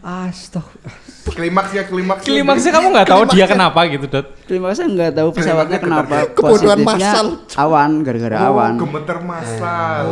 [0.00, 1.04] Astagfirullah.
[1.26, 2.22] Klimaks ya klimaks.
[2.22, 4.26] Klimaksnya kamu nggak tahu dia kenapa gitu, Dot.
[4.40, 7.26] kasih nggak tahu pesawatnya kenapa Kebodohan positifnya massal.
[7.58, 10.06] awan gara-gara Oh, awan gemeter masal.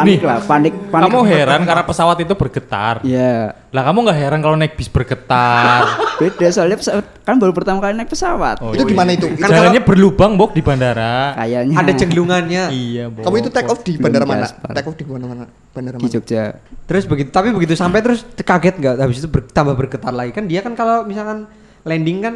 [0.00, 2.94] Panik lah panik panik Kamu heran karena pesawat itu bergetar.
[3.02, 5.82] ya Lah kamu nggak heran kalau naik bis bergetar.
[6.20, 8.88] beda soalnya pesawat kan baru pertama kali naik pesawat Oh, itu iya.
[8.88, 9.26] di mana itu?
[9.32, 11.34] Kan Jalannya berlubang, Bok, di bandara.
[11.34, 12.64] kayaknya Ada cenglungannya.
[12.70, 13.22] Iya, Bok.
[13.22, 14.38] kamu itu take off di Belum bandara mana?
[14.42, 14.70] diaspal.
[14.72, 15.44] Take off di mana mana?
[15.68, 16.12] Bandara di mana?
[16.12, 16.42] Jogja
[16.84, 20.44] Terus begitu tapi begitu sampai terus kaget nggak habis itu ber- tambah bergetar lagi kan
[20.44, 21.44] dia kan kalau misalkan
[21.82, 22.34] landing kan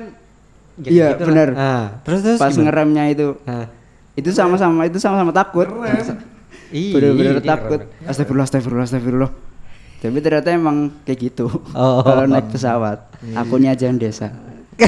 [0.75, 1.29] Iya, gitu lah.
[1.29, 1.49] benar.
[1.53, 2.65] Nah, terus terus pas gimana?
[2.65, 3.69] ngeremnya itu Nah,
[4.13, 6.01] itu sama-sama itu sama-sama takut iya,
[6.73, 9.33] bener-bener iya, takut astagfirullah astagfirullah astagfirullah
[9.99, 12.01] tapi ternyata emang kayak gitu Oh.
[12.01, 12.99] kalau naik pesawat
[13.33, 14.33] akunnya aja yang desa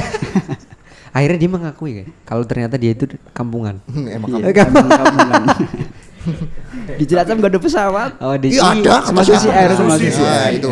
[1.15, 3.79] Akhirnya dia mengakui kan kalau ternyata dia itu kampungan.
[3.87, 4.67] Hmm, emang Iya, kamu.
[4.67, 5.43] emang kampungan.
[6.99, 9.55] di Cilacap gak ada pesawat Oh, di Iya ada, sama Susi siapa?
[9.55, 10.59] Air, sama Susi, ya, Air.
[10.59, 10.67] itu.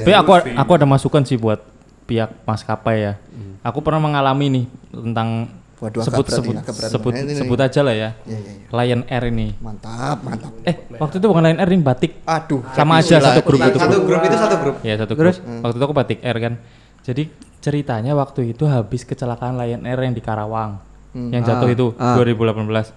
[0.00, 1.60] Tapi aku aku ada masukan sih buat
[2.08, 3.12] pihak maskapai ya.
[3.60, 5.52] Aku pernah mengalami nih tentang
[5.82, 7.34] Waduh, sebut berat sebut berat sebut banget ini.
[7.34, 8.10] sebut aja lah ya.
[8.22, 8.66] Iya, iya, iya.
[8.70, 9.48] Lion Air ini.
[9.58, 10.52] Mantap, mantap.
[10.62, 12.12] Eh, waktu itu bukan Lion Air ini batik.
[12.22, 13.76] Aduh, Sama aja satu grup itu.
[13.76, 14.74] Satu grup itu satu grup.
[14.80, 15.36] Ya satu Terus?
[15.36, 15.58] grup.
[15.60, 16.54] Waktu itu aku batik Air kan.
[17.02, 17.22] Jadi
[17.58, 20.78] ceritanya waktu itu habis kecelakaan Lion Air yang di Karawang.
[21.12, 22.14] Yang jatuh Ah, itu ah.
[22.16, 22.94] 2018.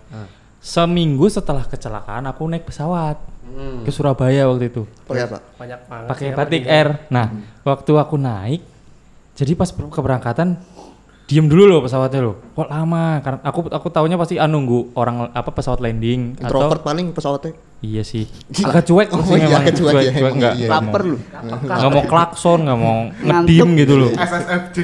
[0.59, 3.17] Seminggu setelah kecelakaan aku naik pesawat
[3.81, 4.85] ke Surabaya waktu itu.
[5.03, 5.37] Pakai apa?
[5.55, 6.07] Banyak banget.
[6.07, 6.87] pakai batik air.
[7.07, 7.29] Nah,
[7.61, 8.61] waktu aku naik,
[9.33, 10.57] jadi pas ber- keberangkatan
[11.25, 12.35] diem dulu loh pesawatnya loh.
[12.53, 13.17] Kok lama?
[13.19, 17.53] Karena aku aku taunya pasti ah, nunggu orang apa pesawat landing Introvert atau paling pesawatnya.
[17.81, 18.29] iya sih.
[18.61, 19.61] Agak cuek Oh, sih iya, memang.
[19.61, 20.65] agak cuek ya, emang enggak, iya.
[20.65, 21.17] enggak lapar mau, lu
[21.65, 24.09] enggak mau klakson, enggak mau ngedim gitu loh.
[24.13, 24.77] SSFJ.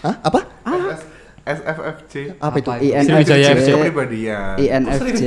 [0.00, 0.14] Hah?
[0.22, 0.40] Apa?
[0.66, 1.00] SS
[1.46, 2.14] SFFJ.
[2.40, 2.68] Apa itu?
[2.98, 3.68] Sriwijaya FC.
[3.68, 4.54] INFJ Kepribadian.
[4.58, 5.22] INFJ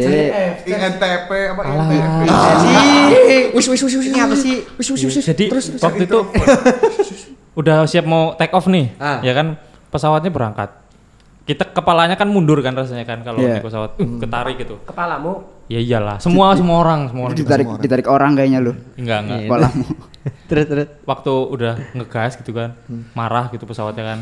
[0.66, 1.88] INTP apa Alah.
[1.88, 3.54] INTP?
[3.54, 4.06] Wis wis wis wis.
[4.06, 4.66] Ini apa sih?
[4.76, 5.16] Wis wis wis.
[5.24, 5.46] Jadi
[5.80, 6.18] waktu itu
[7.60, 9.20] udah siap mau take off nih, Ah.
[9.20, 9.56] ya kan
[9.90, 10.70] pesawatnya berangkat.
[11.44, 13.58] Kita kepalanya kan mundur kan rasanya kan kalau Iya.
[13.58, 14.78] naik pesawat, uh, ketarik gitu.
[14.84, 17.38] Kepalamu Ya iyalah, semua semua orang, semua orang.
[17.38, 19.38] ditarik ditarik orang kayaknya lu Enggak, enggak.
[19.38, 19.46] Iya.
[19.46, 19.84] kepalamu
[20.50, 20.88] terus terus.
[21.04, 22.74] Waktu udah ngegas gitu kan,
[23.14, 24.20] marah gitu pesawatnya kan.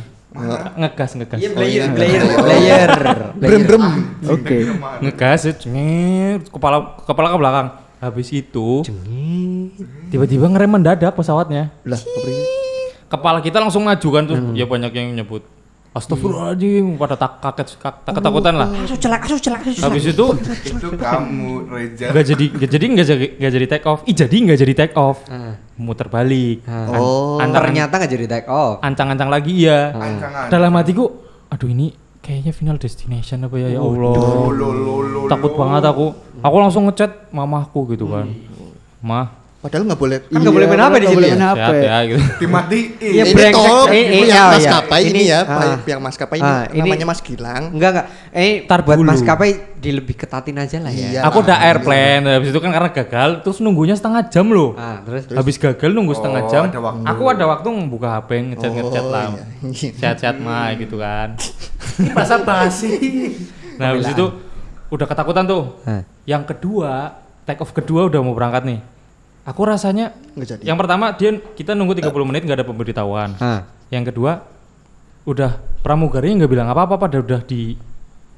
[0.78, 1.40] Ngegas, ngegas.
[1.40, 1.88] Iya, Oh, player, iya.
[1.88, 2.90] player, player.
[3.42, 3.84] Brem brem.
[4.26, 4.58] oke
[5.02, 7.68] Ngegas, ya, cengit, kepala kepala ke belakang.
[7.98, 8.84] Habis itu
[10.08, 11.72] tiba-tiba ngerem mendadak pesawatnya.
[11.84, 12.00] Lah?
[13.08, 14.38] Kepala kita langsung maju kan tuh.
[14.52, 15.44] Ya banyak yang nyebut.
[15.98, 18.70] Astagfirullahaladzim, pada tak kaget tak ketakutan lah.
[18.86, 19.86] Asu celak, asu celak, asu celak.
[19.90, 20.26] Habis itu
[20.70, 22.06] Itu kamu Reza.
[22.14, 24.00] nggak jadi nggak jadi nggak jadi nggak jadi take off.
[24.06, 25.18] Ih jadi nggak jadi take off.
[25.28, 25.58] Ah.
[25.78, 26.62] Muter balik.
[26.70, 26.94] Ah.
[26.96, 27.42] Oh.
[27.42, 28.78] Ternyata nggak jadi take off.
[28.86, 29.92] ancang-ancang lagi iya.
[29.92, 30.54] Ancangan.
[30.54, 31.06] Dalam hatiku,
[31.50, 34.14] aduh ini kayaknya final destination apa ya ya Allah.
[34.14, 35.22] Lo lo lo lo.
[35.32, 36.14] Takut banget aku.
[36.44, 38.30] Aku langsung ngechat mamahku gitu kan.
[39.02, 40.17] Mah, Padahal nggak boleh.
[40.22, 41.34] Kan nggak boleh main HP di nggak sini boleh ya?
[41.34, 41.74] main HP.
[41.82, 42.22] ya gitu.
[42.38, 42.88] Dimatiin.
[43.02, 44.43] Iya, ini toh Eh, eh, iya, iya.
[44.48, 46.00] maskapai ini, Ini, ya, ah.
[46.00, 47.63] maskapai ini Ah, ini- namanya Mas Gilang.
[47.74, 48.06] Enggak enggak.
[48.32, 51.10] Eh, Tar buat maskapai di lebih ketatin aja lah ya.
[51.10, 51.22] Iya.
[51.26, 54.78] Aku udah airplane, habis itu kan karena gagal, terus nunggunya setengah jam loh.
[54.78, 56.63] Ah, terus Habis gagal nunggu setengah Oh, jam.
[56.63, 57.04] ada waktu.
[57.10, 59.26] Aku ada waktu membuka HP ngechat ngechat Oh, lah.
[59.65, 59.89] iya.
[59.91, 61.34] Chat-chat mah gitu kan.
[62.00, 62.93] ini bahasa basi.
[63.76, 64.26] Nah, habis itu
[64.88, 65.82] udah ketakutan tuh.
[66.24, 68.80] Yang kedua, take off kedua udah mau berangkat nih.
[69.48, 70.64] Aku rasanya Nggak jadi.
[70.66, 73.32] yang pertama dia kita nunggu 30 menit nggak ada pemberitahuan.
[73.38, 73.64] Ah.
[73.88, 74.44] Yang kedua
[75.24, 77.80] udah pramugarinya nggak bilang apa-apa pada udah di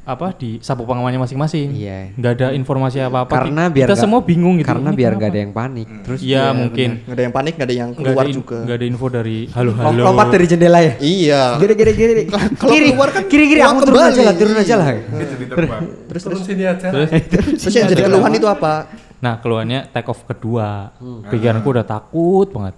[0.05, 1.69] apa di sabuk pengamannya masing-masing.
[1.71, 2.13] Iya.
[2.13, 3.29] Nggak ada informasi apa-apa.
[3.31, 4.65] Karena biar kita nggak- semua bingung gitu.
[4.65, 5.87] Karena biar nggak ada yang panik.
[6.01, 6.89] Terus Iya mungkin.
[7.03, 8.57] Nggak ada yang panik, nggak ada yang keluar ada, in- juga.
[8.59, 9.85] nggak ada info dari halo halo.
[9.89, 10.93] Lom- lompat dari jendela ya.
[10.99, 11.41] Iya.
[11.57, 12.13] gini gini
[12.53, 14.87] Kalau kiri, keluar kan kiri kiri aku turun aja lah, turun aja lah.
[14.93, 16.41] Terus Turun terus.
[16.45, 16.87] sini aja.
[16.89, 17.09] Terus,
[17.57, 18.73] Terus yang jadi keluhan itu apa?
[19.19, 20.95] Nah keluarnya take off kedua.
[21.27, 22.75] Pikiranku udah takut banget.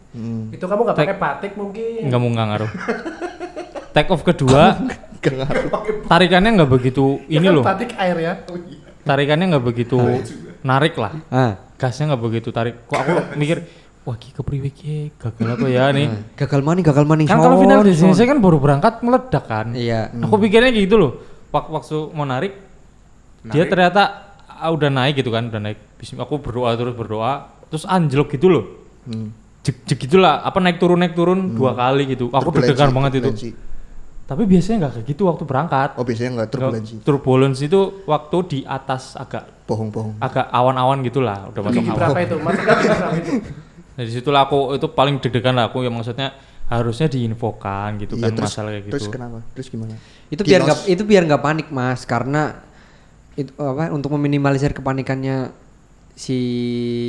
[0.49, 2.01] Itu kamu nggak pakai batik mungkin.
[2.04, 2.71] Nggak mau nggak ngaruh.
[3.91, 4.80] take off kedua,
[5.21, 5.69] Gak ngaruh.
[6.06, 7.63] tarikannya nggak begitu Ya ini kan loh.
[7.63, 8.34] batik air ya.
[9.01, 9.97] Tarikannya nggak begitu
[10.62, 11.13] narik lah.
[11.27, 12.86] Ah, Gasnya nggak begitu tarik.
[12.86, 13.65] Kok aku mikir,
[14.01, 16.08] wah ki kepriwe ki gagal apa ya nih?
[16.36, 17.25] gagal maning, gagal maning.
[17.25, 17.88] Kan kalau final son.
[17.88, 19.73] destination kan baru berangkat meledak kan.
[19.73, 20.10] Iya.
[20.19, 21.12] Aku pikirnya gitu loh.
[21.49, 22.54] Wak- Waktu mau narik,
[23.43, 24.31] dia ternyata
[24.62, 25.78] ah, udah naik gitu kan, udah naik.
[25.95, 27.34] Bismillah, Aku berdoa terus berdoa,
[27.67, 28.65] terus anjlok gitu loh.
[29.60, 33.12] jek jek gitulah apa naik turun naik turun dua kali gitu aku Turbulensi, deg-degan banget
[33.12, 33.50] itu turbulensi.
[34.24, 36.93] tapi biasanya nggak kayak gitu waktu berangkat Oh biasanya enggak turbulensi.
[36.95, 40.17] Nggak- turbulence itu waktu di atas agak Bohong-bohong.
[40.17, 42.36] agak awan-awan gitulah udah masuk awan berapa itu?
[42.38, 43.32] Berapa itu?
[43.91, 46.32] Nah, di situlah aku itu paling deg-degan lah aku yang maksudnya
[46.65, 48.93] harusnya diinfokan gitu Iya, kan terus, masalah kayak gitu.
[48.93, 49.38] terus kenapa?
[49.52, 49.93] Terus gimana?
[50.26, 50.67] Itu biar Kinos.
[50.71, 52.63] nggak itu biar nggak panik mas karena
[53.34, 55.56] itu apa untuk meminimalisir kepanikannya
[56.13, 56.38] si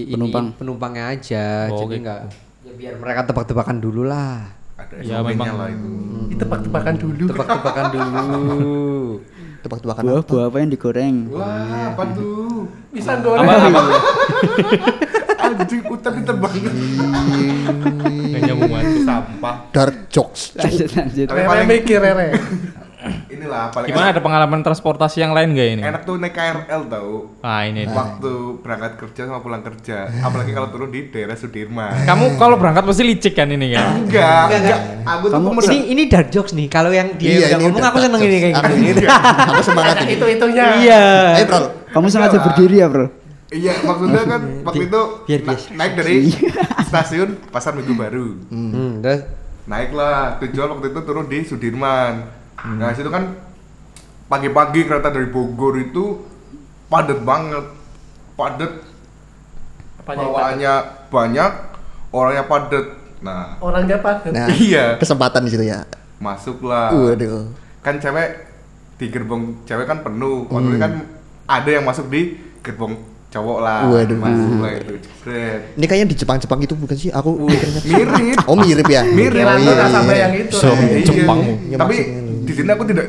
[0.02, 0.54] ini, Penumpang.
[0.54, 2.04] penumpangnya aja Oh, jadi gitu.
[2.04, 2.20] nggak
[2.62, 5.90] ya biar mereka tebak-tebakan dulu lah Ada Ya, memang- lah itu.
[6.28, 7.24] Itu tebak-tebakan dulu.
[7.28, 8.22] tebak-tebakan dulu
[9.62, 10.26] Tebak-tebakan buah apa?
[10.26, 12.66] buah apa yang digoreng Wah, apa tuh?
[12.88, 13.42] Bisa goreng.
[13.42, 13.80] apa apa
[15.42, 16.54] Anjing utang diterbang.
[18.24, 19.02] nggak nyambung banget.
[19.02, 19.54] Sampah.
[19.70, 20.54] Dark jokes.
[20.54, 22.28] lanjut lanjut Tapi Rere mikir Rere.
[23.28, 25.82] Inilah paling Gimana enak, ada pengalaman transportasi yang lain gak ini?
[25.82, 27.32] enak tuh naik KRL tau.
[27.40, 27.84] Ah ini.
[27.84, 32.02] Waktu berangkat kerja sama pulang kerja, apalagi kalau turun di daerah Sudirman.
[32.02, 33.98] Kamu kalau berangkat pasti licik kan ini kan?
[33.98, 34.80] Enggak, enggak.
[35.04, 37.76] Aku tuh Kamu- ini ini dark jokes nih kalau yang dia Iya, udah ini ngomong
[37.76, 38.90] udah aku seneng ini kayak gini
[39.48, 40.10] Aku semangat ini.
[40.12, 40.64] Itu itunya.
[40.78, 41.60] iya Ayo bro.
[41.90, 43.06] kamu sengaja berdiri ya bro
[43.48, 46.14] Iya, maksudnya kan waktu itu biar na- naik dari
[46.82, 48.40] stasiun Pasar Minggu Baru.
[48.46, 49.22] hmm, terus
[49.62, 52.41] Naiklah, tujuan waktu itu turun di Sudirman.
[52.62, 53.34] Nah, situ kan
[54.26, 56.22] pagi-pagi kereta dari Bogor itu
[56.86, 57.66] padat banget.
[58.32, 58.72] Padat
[60.02, 60.74] bawaannya
[61.08, 61.52] banyak,
[62.10, 62.86] orangnya padat.
[63.22, 64.32] Nah, Orangnya padat.
[64.34, 64.98] Nah, Iya.
[64.98, 65.86] Kesempatan di situ ya.
[66.18, 66.94] masuklah.
[66.94, 67.50] Waduh.
[67.82, 68.46] Kan cewek
[68.94, 70.46] di gerbong cewek kan penuh.
[70.46, 70.92] Waktu itu kan
[71.46, 72.94] ada yang masuk di gerbong
[73.32, 73.80] cowok lah.
[73.88, 74.18] Waduh.
[74.20, 74.92] Masuk lah itu.
[75.00, 75.60] Jebret.
[75.74, 77.08] Ini kayaknya di Jepang-Jepang itu bukan sih?
[77.08, 77.80] Aku mikirnya.
[77.80, 78.36] Mirip.
[78.44, 79.02] Oh mirip ya.
[79.02, 79.40] Mirip.
[79.40, 80.22] Oh, iya, nggak iya, sampai iya.
[80.28, 80.56] yang itu.
[80.60, 80.68] So.
[80.68, 81.00] Iya.
[81.00, 81.52] Jepangmu.
[81.72, 82.44] Ya, Tapi maksudnya.
[82.44, 83.06] di sini aku tidak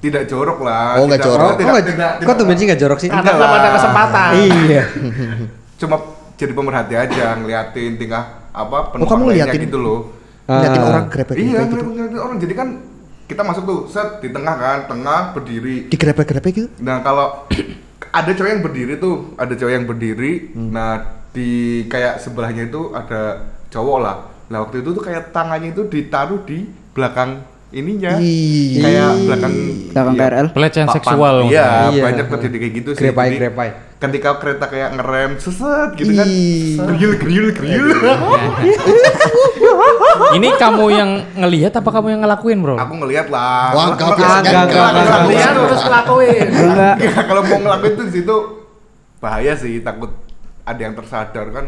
[0.00, 0.96] tidak jorok lah.
[0.96, 1.44] Oh, nggak Tidak- jorok.
[1.44, 4.30] oh, tidak- kok tidak- kok tuh sih nggak jorok sih Karena belum ada kesempatan.
[4.40, 4.82] iya
[5.80, 5.96] Cuma
[6.40, 9.60] jadi pemerhati aja ngeliatin tingkah apa Oh, kamu lainnya ngeliatin?
[9.68, 10.00] gitu loh.
[10.48, 10.88] Ngeliatin Ah.
[10.88, 11.52] orang grepek Iya, gitu.
[11.60, 12.36] ngeliatin ngeliatin orang.
[12.40, 12.68] Jadi kan
[13.28, 15.86] kita masuk tuh set di tengah kan, tengah berdiri.
[15.86, 16.68] Di grepek-grepek gitu.
[16.80, 17.44] Nah kalau
[18.08, 20.32] ada cewek yang berdiri tuh, ada cewek yang berdiri.
[20.56, 20.70] Hmm.
[20.72, 20.92] Nah
[21.30, 24.16] di kayak sebelahnya itu ada cowok lah.
[24.50, 28.78] Nah waktu itu tuh kayak tangannya itu ditaruh di belakang ininya, Ih.
[28.78, 29.54] kayak belakang
[29.90, 30.46] Belakang iya, KRL?
[30.50, 30.96] Pelecehan papan.
[30.96, 31.66] seksual Iya.
[31.88, 32.02] Iya.
[32.02, 33.00] banyak terjadi kayak gitu sih.
[33.00, 33.68] Grepai, grepai.
[33.96, 36.28] Ketika kereta kayak ngerem seset gitu kan,
[36.88, 37.88] kriul kriul kriul.
[40.30, 42.76] Ini kamu yang ngelihat apa kamu yang ngelakuin bro?
[42.76, 43.70] Aku ngelihat lah.
[43.70, 44.64] Wah, kalau- biasa enggak, kan?
[44.64, 45.28] enggak, Enggak, enggak, enggak.
[45.28, 46.46] Lihat terus lakuin.
[46.48, 48.36] enggak Enggak, kalau mau ngelakuin tuh di situ
[49.18, 50.10] bahaya sih, takut
[50.62, 51.66] ada yang tersadar kan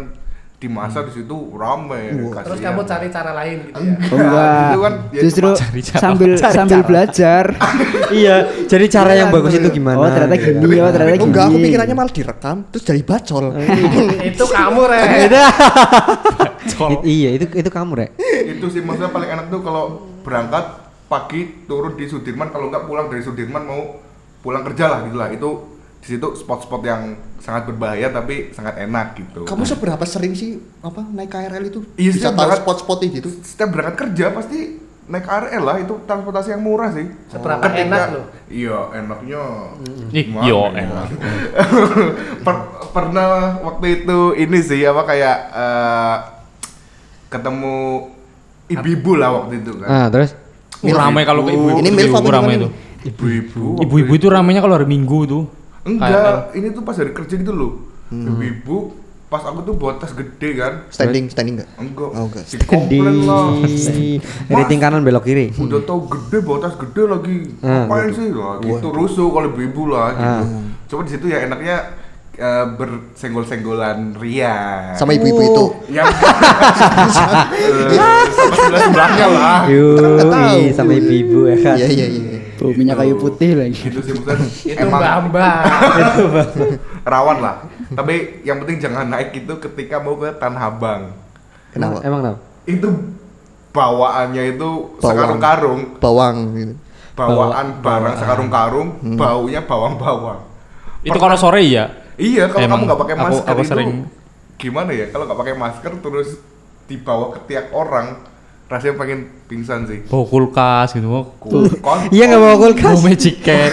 [0.62, 2.14] di masa di situ rame.
[2.31, 2.70] Terus kasihan.
[2.70, 3.94] kamu cari cara lain gitu ya.
[4.07, 6.87] Oh, enggak gitu kan, ya justru cari cara- sambil cari sambil cara.
[6.87, 7.44] belajar
[8.14, 8.37] iya
[8.70, 9.75] jadi cara yang Iya, bagus itu bener.
[9.75, 10.59] gimana oh ternyata gitu.
[10.62, 13.44] gini oh ternyata Oh gini enggak, aku pikirannya malah direkam terus jadi bacol.
[14.31, 14.81] Itu kamu.
[16.62, 18.11] It- iya itu itu kamu rek
[18.44, 19.85] itu sih maksudnya paling enak tuh kalau
[20.22, 20.64] berangkat
[21.05, 23.98] pagi turun di Sudirman kalau nggak pulang dari Sudirman mau
[24.38, 25.51] pulang kerja lah gitu lah itu
[26.03, 29.47] di situ spot-spot yang sangat berbahaya tapi sangat enak gitu.
[29.47, 31.81] Kamu seberapa sering sih apa naik KRL itu?
[31.95, 32.59] Iya, Bisa tahu banget.
[32.59, 33.29] spot-spotnya gitu.
[33.38, 37.07] setiap berangkat kerja pasti naik KRL lah itu transportasi yang murah sih.
[37.31, 38.25] Seberapa enak loh.
[38.51, 39.43] Iya enaknya.
[40.11, 40.83] Ih, Gimana yo, ya?
[40.83, 41.07] enak.
[42.47, 43.29] Per- pernah
[43.62, 46.17] waktu itu ini sih apa kayak eh,
[47.31, 48.11] ketemu
[48.69, 49.87] ibu-ibu lah waktu itu kan.
[49.88, 50.35] ah terus
[50.83, 51.79] Uh, ramai kalau ke ibu-ibu.
[51.79, 52.69] Ini milf apa ibu-ibu ramai itu.
[53.07, 53.65] Ibu-ibu.
[53.87, 55.47] Ibu-ibu itu ramainya kalau hari Minggu tuh.
[55.83, 57.73] Enggak, ini tuh pas hari kerja gitu loh.
[58.12, 60.85] Ibu-ibu pas aku tuh bawa tas gede kan.
[60.92, 61.71] Standing, standing enggak?
[61.81, 62.11] Enggak.
[62.12, 62.45] Oh, enggak.
[62.45, 63.49] Si komplain lah.
[64.53, 67.37] rating kanan belok kiri Udah tau gede bawa tas gede lagi.
[67.64, 68.29] Ah, Ngapain sih?
[68.29, 70.45] Lah, gitu rusuh kalau ibu-ibu lah gitu.
[70.45, 70.62] Ah.
[70.85, 71.77] Coba di situ ya enaknya
[72.37, 74.92] eh, bersenggol-senggolan ria.
[75.01, 75.64] Sama ibu-ibu itu.
[75.97, 76.05] yang
[77.57, 79.61] Eh, sama sebelah sebelahnya lah.
[79.64, 80.21] Yuk,
[80.77, 81.77] sama ibu-ibu ya kan.
[81.81, 82.32] Iya, iya, iya.
[82.62, 85.62] Tuh minyak kayu putih lagi Gitu sih maksudnya Itu emang mbak-mbak.
[87.05, 87.55] rawan lah.
[87.90, 91.11] Tapi yang penting jangan naik itu ketika mau ke Tanah Abang.
[91.68, 91.98] Kenapa?
[92.01, 92.37] Emang tau?
[92.62, 92.88] Itu
[93.70, 95.03] bawaannya itu Bawang.
[95.03, 96.75] sekarung-karung, Bawang gitu.
[97.12, 100.40] bawaan barang sekarung-karung, baunya bawang-bawang.
[101.03, 101.90] Itu kalau sore ya.
[102.14, 104.05] Iya, kalau Emang kamu nggak pakai aku- masker aku itu sering-
[104.55, 105.07] gimana ya?
[105.09, 106.29] Kalau nggak pakai masker terus
[106.85, 108.20] dibawa ke tiap orang,
[108.72, 110.00] rasanya pengen pingsan sih.
[110.06, 111.04] Bawa kulkas gitu.
[111.37, 111.68] Kon-
[112.08, 112.88] Iya nggak bawa kulkas.
[112.88, 113.70] bawa magic cat.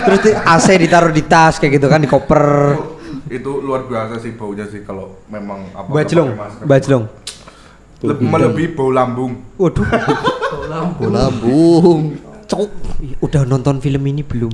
[0.00, 2.44] Terus di AC ditaruh di tas kayak gitu kan di koper.
[3.30, 7.04] itu luar biasa sih baunya sih kalau memang apa Bajlong, bajlong.
[8.00, 9.38] Le- melebihi bau lambung.
[9.54, 9.86] Waduh.
[10.98, 12.16] Bola bung.
[12.42, 12.70] Cok.
[13.20, 14.50] Udah nonton film ini belum?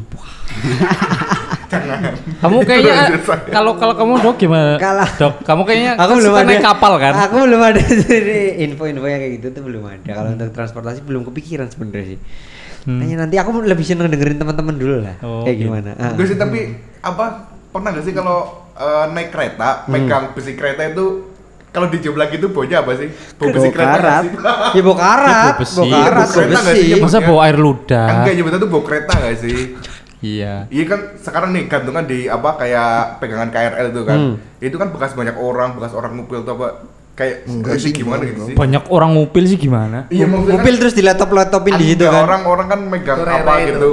[1.67, 2.01] Wah.
[2.39, 2.95] Kamu kayaknya
[3.49, 4.75] kalau kalau kamu dok gimana?
[4.77, 5.11] Kalah.
[5.17, 7.13] Dok, kamu kayaknya aku kan belum suka ada naik kapal kan?
[7.19, 7.81] Aku belum ada
[8.65, 10.11] info-info yang kayak gitu tuh belum ada.
[10.13, 12.19] Kalau untuk transportasi belum kepikiran sebenarnya sih.
[12.87, 12.99] Hmm.
[12.99, 15.17] Kayaknya nanti aku lebih seneng dengerin teman-teman dulu lah.
[15.21, 15.67] Oh, kayak gitu.
[15.69, 15.91] gimana?
[15.97, 16.15] Ah.
[16.15, 16.61] Gue sih tapi
[17.01, 17.25] apa
[17.69, 18.39] pernah gak sih kalau
[18.73, 21.35] eh, naik kereta megang besi kereta itu
[21.69, 23.11] kalau dijam lagi itu baunya apa sih?
[23.37, 24.25] Bau besi kereta?
[24.73, 25.77] Ya bau karat, Ya, bau besi.
[25.77, 26.81] bau karat, Bau bau kereta nggak besi.
[26.81, 26.89] sih?
[26.89, 28.07] Ya, Masa bawa air ludah?
[28.09, 29.59] Enggak nyebutnya tuh bau kereta gak sih?
[30.27, 30.55] Iya.
[30.67, 34.19] Iya kan sekarang nih gantungan di apa kayak pegangan KRL itu kan.
[34.19, 34.35] Hmm.
[34.59, 36.69] Itu kan bekas banyak orang, bekas orang ngupil tuh apa
[37.17, 38.55] kayak Enggak sih sih, gimana gitu sih.
[38.55, 40.05] Banyak orang ngupil sih gimana?
[40.13, 42.29] Iya maksudnya Mobil terus di laptop-laptopin di situ kan.
[42.29, 43.73] orang-orang kan megang apa itu.
[43.73, 43.91] gitu.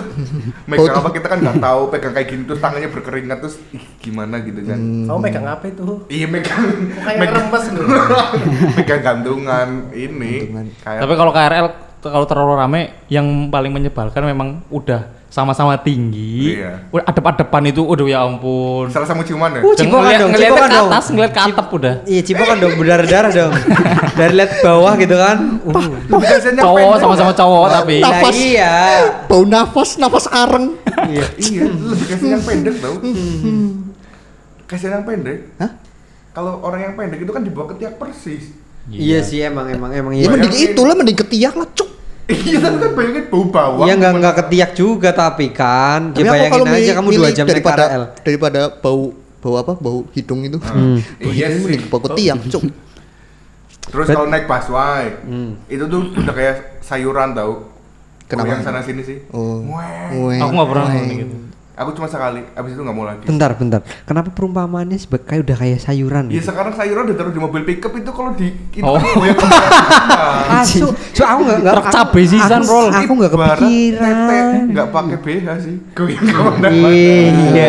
[0.70, 4.44] megang apa kita kan nggak tahu pegang kayak gini terus tangannya berkeringat terus ih, gimana
[4.44, 4.78] gitu kan.
[5.08, 6.04] Kamu megang apa itu?
[6.12, 6.64] Iya megang
[7.00, 7.64] kayak megang, remes
[8.76, 10.66] megang gantungan ini Gantungan.
[10.84, 11.66] kayak Tapi kalau KRL
[12.00, 12.80] kalau terlalu rame
[13.12, 16.58] yang paling menyebalkan memang udah sama-sama tinggi.
[16.58, 16.90] Iya.
[16.90, 18.90] Udah adep-adepan itu udah ya ampun.
[18.90, 19.60] salah sama ciuman ya.
[19.62, 20.88] Uh, cipokan ngeliat- dong, ngeliatnya cipokan ke dong.
[20.90, 21.94] atas, ngeliat ke atap udah.
[22.02, 23.52] Iya, cipokan dong, berdarah-darah dong.
[24.18, 25.36] Dari lihat bawah gitu kan.
[25.62, 25.86] Uh.
[26.52, 27.96] Cowok pendek, sama-sama cowok tapi.
[27.96, 28.34] Nah, Nafas.
[28.36, 28.74] iya.
[29.24, 30.66] Bau nafas, nafas areng.
[31.06, 31.24] Iya.
[31.38, 32.94] Iya, lebih kasihan yang pendek tau.
[34.66, 35.38] Kasihan yang pendek.
[35.56, 35.70] Hah?
[36.30, 38.54] Kalau orang yang pendek itu kan dibawa ke tiak persis.
[38.86, 40.28] Iya sih emang emang emang Ya iya.
[40.28, 40.72] mending Bayangin.
[40.72, 41.90] itulah mending ketiak lah, cuk.
[42.30, 43.86] Iya, tapi kan bayangin bau bawang.
[43.86, 46.00] Iya nggak nggak ketiak juga tapi kan.
[46.10, 48.04] Tapi Ya bayangin kalau aja milih- kamu dua jam naik daripada KRL.
[48.22, 49.02] daripada bau
[49.36, 49.72] bau apa?
[49.74, 50.58] Bau hidung itu.
[50.58, 50.98] Hmm.
[51.00, 51.78] Bau Iya hidung sih.
[51.84, 52.62] bau ketiak, cuk.
[53.82, 55.58] Terus kalau naik busway, Hmm.
[55.66, 57.66] itu tuh udah kayak sayuran tau.
[58.24, 58.46] Kenapa?
[58.48, 59.18] Yang sana sini sih.
[59.28, 59.66] Oh.
[60.38, 61.36] Aku nggak pernah gitu.
[61.80, 63.24] Aku cuma sekali, abis itu nggak mau lagi.
[63.24, 63.80] Bentar, bentar.
[64.04, 66.52] Kenapa perumpamaannya kayak udah kayak sayuran Iya gitu?
[66.52, 68.94] sekarang sayuran ditaruh di mobil pickup itu kalau di itu Oh.
[68.94, 69.40] kan goyang
[70.52, 72.88] Ah, so, so aku nggak nggak cabai sisan, aku- Rol.
[72.92, 74.54] Aku nggak kepikiran.
[74.68, 75.76] nggak pakai BH sih.
[75.90, 76.68] Goyang ke mana-mana.
[76.92, 77.68] Iya, iya.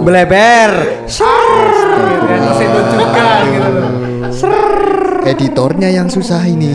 [0.00, 0.70] Beleber.
[1.04, 4.03] Ya, terus itu juga gitu loh.
[5.24, 6.68] Editornya yang susah ini.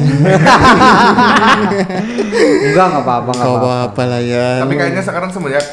[2.65, 4.02] Enggak, enggak apa-apa, enggak Gak apa-apa.
[4.06, 4.48] lah ya.
[4.63, 5.65] Tapi kayaknya sekarang semenjak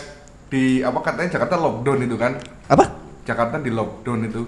[0.47, 2.33] di apa katanya Jakarta lockdown itu kan?
[2.67, 2.85] apa?
[3.25, 4.43] Jakarta di lockdown itu.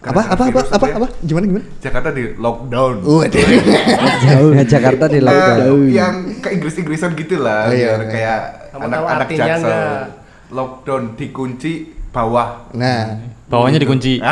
[0.00, 0.94] Apa apa apa apa ya.
[0.96, 1.08] apa?
[1.20, 1.64] Gimana gimana?
[1.78, 2.94] Jakarta di lockdown.
[3.02, 3.48] Waduh.
[4.22, 4.52] Jauh.
[4.64, 5.80] Jakarta di Eh, lockdown.
[5.88, 8.06] yang ke Inggris-Inggrisan gitu lah, Oh, iya, iya.
[8.06, 8.40] kayak
[8.72, 9.60] anak-anak jaksel.
[9.60, 10.00] nggak?
[10.50, 11.72] Lockdown dikunci
[12.10, 12.70] bawah.
[12.72, 14.22] Nah, Bawahnya dikunci.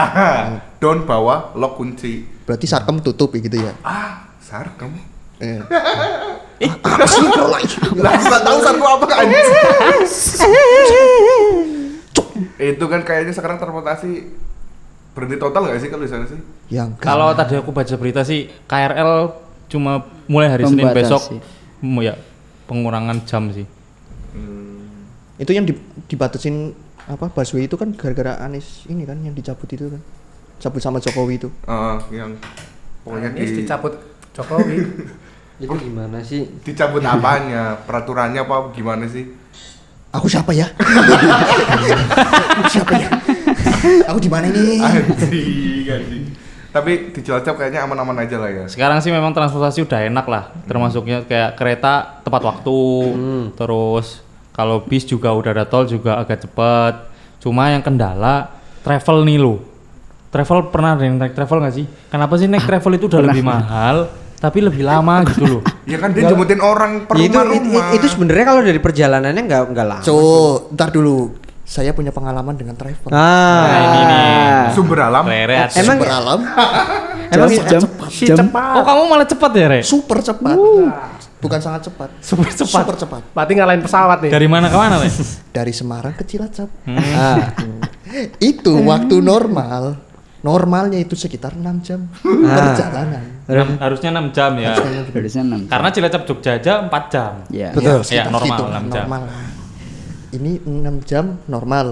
[0.79, 2.23] Ah, down bawah, lock kunci.
[2.47, 3.75] berarti sarkem tutup ya gitu ya.
[3.83, 4.95] Ah, sar kamu.
[5.39, 5.59] Eh.
[7.99, 9.27] Lah, nggak tahu sarku apa kan?
[12.61, 14.11] Itu kan kayaknya sekarang transportasi
[15.15, 16.39] berhenti total nggak sih kalau di sana sih?
[16.69, 19.35] Yang Kalau tadi aku baca berita sih KRL
[19.67, 21.23] cuma mulai hari Senin besok
[21.81, 22.15] mu- ya
[22.67, 23.67] pengurangan jam sih.
[25.39, 26.75] itu yang di- dibatasin
[27.07, 30.03] apa busway itu kan gara-gara Anies ini kan yang dicabut itu kan.
[30.59, 31.49] Cabut sama Jokowi itu.
[31.67, 32.35] Eh, yang
[33.07, 33.95] pokoknya Anies di, dicabut
[34.35, 34.77] Jokowi.
[35.63, 36.47] Itu gimana sih?
[36.63, 39.27] dicabut apanya, peraturannya apa gimana sih?
[40.15, 40.71] Aku siapa ya?
[42.63, 43.11] Aku siapa ya?
[44.07, 44.79] Aku di mana ini?
[44.79, 46.25] Anjing, anjing.
[46.69, 48.65] Tapi di Cilacap kayaknya aman-aman aja lah ya.
[48.71, 52.81] Sekarang sih memang transportasi udah enak lah, termasuknya kayak kereta tepat waktu,
[53.59, 54.23] terus
[54.55, 56.95] kalau bis juga udah ada tol juga agak cepet.
[57.43, 58.53] Cuma yang kendala
[58.87, 59.63] travel nih lo.
[60.39, 61.83] Travel pernah ada yang naik travel nggak sih?
[62.07, 65.63] Kenapa sih naik travel itu udah lebih mahal, tapi lebih lama gitu loh?
[65.89, 67.87] Ya kan dia jemputin orang per Ya, itu, itu, rumah-rumah.
[67.91, 70.03] itu sebenarnya kalau dari perjalanannya nggak nggak lama.
[70.05, 70.15] So,
[70.71, 71.33] ntar dulu.
[71.65, 73.09] Saya punya pengalaman dengan travel.
[73.09, 73.19] Ah,
[73.67, 74.73] Nah, ini nih.
[74.73, 75.25] sumber alam.
[75.25, 75.75] Rere ada.
[75.75, 76.41] Emang- Super alam,
[77.35, 78.37] emang jam, jam, Si jam.
[78.39, 78.73] cepat.
[78.73, 79.81] Oh kamu malah cepet ya Re?
[79.83, 80.57] super cepat.
[81.39, 82.09] Bukan sangat cepat.
[82.21, 82.73] Super cepat.
[82.79, 83.23] Super cepat.
[83.33, 84.31] Berarti ngalahin pesawat nih.
[84.31, 85.09] Dari mana ke mana Re?
[85.51, 86.69] Dari Semarang ke Cilacap.
[86.87, 87.53] ah,
[88.43, 90.08] Itu waktu normal.
[90.39, 92.07] Normalnya itu sekitar 6 jam
[92.59, 93.43] perjalanan.
[93.45, 94.73] Enam- harusnya 6 jam ya.
[95.11, 95.61] Harusnya enam.
[95.67, 97.33] Karena Cilacap Jogja aja 4 jam.
[97.51, 97.75] Ya.
[97.75, 98.07] Betul.
[98.09, 99.05] Ya, normal, gitu, 6 jam.
[99.05, 99.23] normal.
[100.29, 101.87] Ini 6 jam normal.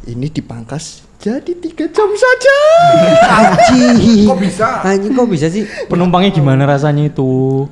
[0.00, 2.58] Ini dipangkas jadi 3 jam saja.
[3.38, 4.24] anjing.
[4.24, 4.68] Kok bisa?
[4.80, 5.68] Anjing kok bisa sih?
[5.86, 7.68] Penumpangnya gimana rasanya itu?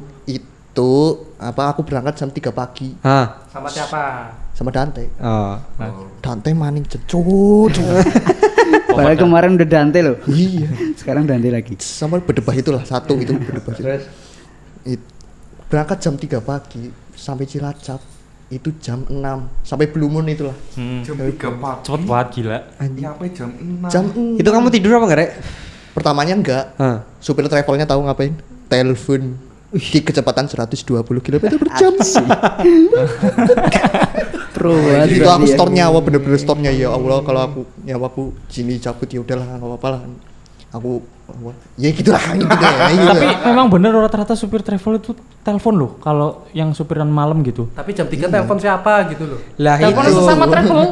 [0.78, 0.92] itu
[1.40, 4.30] apa aku berangkat jam 3 pagi Ah, Sama siapa?
[4.58, 5.06] Sama Dante.
[5.22, 5.54] oh.
[6.18, 7.70] Dante maning cecut.
[8.90, 10.18] Padahal kemarin udah Dante loh.
[10.26, 10.66] iya.
[10.92, 11.78] Sekarang Dante lagi.
[11.78, 13.78] Sama berdebah itulah satu itu berdebah.
[14.82, 15.06] It-
[15.68, 18.00] berangkat jam 3 pagi sampai Cilacap
[18.48, 19.14] itu jam 6
[19.62, 20.56] sampai Blue Moon itulah.
[20.74, 21.06] Hmm.
[21.06, 21.82] Jam 3 pagi.
[21.86, 22.58] Cepet banget gila.
[22.82, 23.86] Nyampe jam 6.
[23.86, 25.30] Jam Itu kamu tidur apa enggak, Rek?
[25.94, 26.64] pertamanya enggak.
[26.74, 27.06] Ah.
[27.18, 28.34] Supir travelnya tahu ngapain?
[28.66, 30.80] Telepon di kecepatan 120
[31.20, 31.92] km per jam.
[34.58, 35.52] Pro banget itu aku ya.
[35.52, 39.46] store nyawa bener-bener store nya ya Allah kalau aku nyawa aku sini cabut ya udahlah
[39.54, 40.00] nggak apa-apa lah
[40.68, 40.90] aku
[41.76, 43.06] ya gitulah gitu deh gitu.
[43.06, 47.68] Tapi memang bener rata-rata supir travel itu telepon loh kalau yang supiran malam gitu.
[47.70, 49.40] Tapi jam 3 telepon siapa gitu loh.
[49.56, 50.16] Lah Telepon itu.
[50.18, 50.80] sesama travel.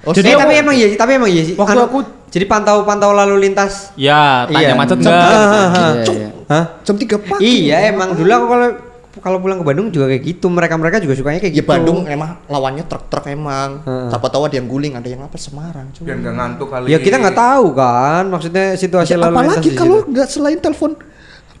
[0.00, 1.54] Oh, jadi saya- tapi emang iya, tapi emang iya sih.
[1.54, 3.92] Waktu Anu, aku- jadi pantau-pantau lalu lintas.
[3.94, 4.74] Ya, tanya Iya.
[4.74, 5.28] macet jam enggak?
[5.28, 6.14] tiga Ah, pagi, iya, Cuk.
[6.16, 6.28] iya.
[6.48, 6.64] Hah?
[6.80, 8.68] jam 3 pagi Iya, emang dulu aku kalau
[9.12, 10.46] kalau pulang ke Bandung juga kayak gitu.
[10.46, 11.66] Mereka-mereka juga sukanya kayak ya gitu.
[11.66, 14.06] Bandung emang lawannya truk-truk emang Heeh.
[14.08, 17.18] siapa tahu ada yang guling ada yang apa Semarang biar nggak ngantuk kali Ya kita
[17.18, 20.94] nggak tahu kan, maksudnya situasi Ya, lalu lintas apalagi kalau nggak selain telepon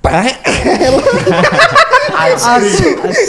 [0.00, 0.94] PL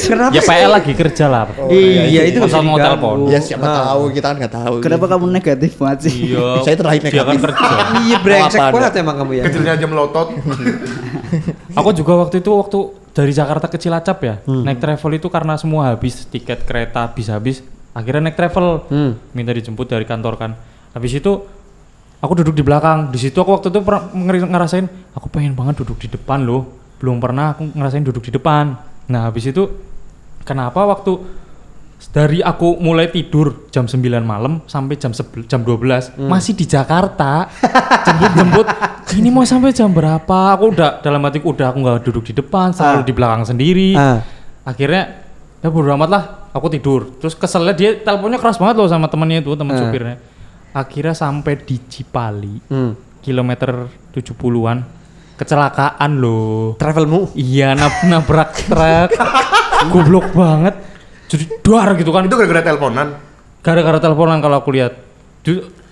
[0.02, 0.32] Kenapa?
[0.32, 1.44] Ya PL lagi kerja lah.
[1.68, 3.28] iya, itu Masa bisa mau telepon.
[3.28, 3.76] ya siapa Ah.
[3.90, 6.32] tahu kita kan nggak tahu Kenapa kamu negatif banget sih?
[6.32, 6.48] Iya.
[6.66, 7.40] Saya terakhir kan negatif.
[7.44, 7.68] kerja.
[8.02, 9.44] Iya brengsek banget emang kamu ya.
[9.44, 10.28] kecilnya aja melotot
[11.80, 12.80] Aku juga waktu itu waktu
[13.12, 14.64] dari Jakarta ke Cilacap ya, Hmm.
[14.64, 17.60] naik travel itu karena semua habis tiket kereta habis-habis,
[17.92, 19.20] akhirnya naik travel, Hmm.
[19.32, 20.52] minta dijemput dari kantor kan.
[20.92, 21.32] Habis itu
[22.20, 23.12] aku duduk di belakang.
[23.12, 24.08] Di situ aku waktu itu pernah
[24.48, 26.68] ngerasain aku pengen banget duduk di depan loh.
[27.00, 28.78] Belum pernah aku ngerasain duduk di depan.
[29.10, 29.68] Nah habis itu
[30.44, 31.18] kenapa waktu
[32.04, 36.28] dari aku mulai tidur jam 9 malam sampai jam 11, jam 12 Hmm.
[36.28, 37.46] masih di Jakarta
[38.06, 38.66] jemput-jemput
[39.14, 42.72] ini mau sampai jam berapa aku udah dalam hatiku udah aku nggak duduk di depan
[42.72, 43.06] selalu Ah.
[43.06, 44.26] di belakang sendiri Ah.
[44.64, 45.04] akhirnya
[45.58, 49.40] ya bodo amat lah aku tidur terus keselnya dia teleponnya keras banget loh sama temennya
[49.40, 49.80] itu teman Ah.
[49.80, 50.16] supirnya
[50.72, 52.98] akhirnya sampai di Cipali Hmm.
[53.20, 54.84] kilometer 70-an
[55.38, 57.34] kecelakaan loh Travelmu?
[57.34, 59.10] iya nab- nabrak truk
[59.92, 60.76] goblok banget
[61.32, 62.28] jadi duar gitu kan.
[62.28, 63.08] Itu gara-gara teleponan?
[63.64, 64.94] Gara-gara teleponan kalau aku lihat.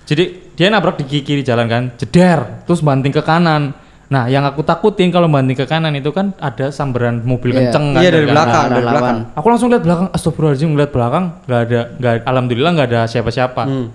[0.04, 3.72] Jadi dia nabrak di kiri jalan kan jeder terus banting ke kanan.
[4.10, 7.70] Nah yang aku takutin kalau banting ke kanan itu kan ada sambaran mobil Iya.
[7.70, 9.18] kenceng kan Iya dari belakang, Arah dari belakang.
[9.32, 13.62] aku langsung lihat belakang astagfirullahaladzim ngeliat belakang nggak ada nggak alhamdulillah nggak ada siapa-siapa.
[13.64, 13.88] Hmm.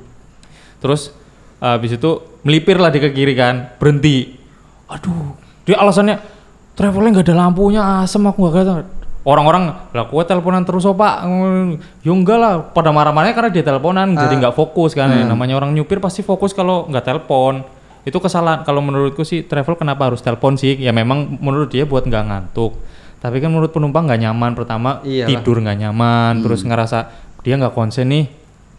[0.80, 1.12] terus
[1.58, 2.10] habis itu
[2.42, 4.40] melipir lah dia ke kiri kan berhenti.
[4.88, 6.16] Aduh dia alasannya
[6.74, 8.74] travelnya nggak ada lampunya asem aku nggak kata
[9.26, 11.26] orang-orang lah kue teleponan terus oh pak?
[12.06, 15.10] Ya enggak lah pada marah-marahnya karena dia teleponan jadi nggak fokus kan.
[15.10, 15.26] Ya.
[15.26, 17.66] namanya orang nyupir pasti fokus kalau nggak telepon.
[18.06, 20.78] Itu kesalahan kalau menurutku sih travel kenapa harus telepon sih?
[20.78, 22.78] Ya memang menurut dia buat nggak ngantuk.
[23.18, 25.28] Tapi kan menurut penumpang nggak nyaman pertama Iyalah.
[25.34, 27.10] tidur nggak nyaman terus ngerasa
[27.42, 28.26] dia nggak konsen nih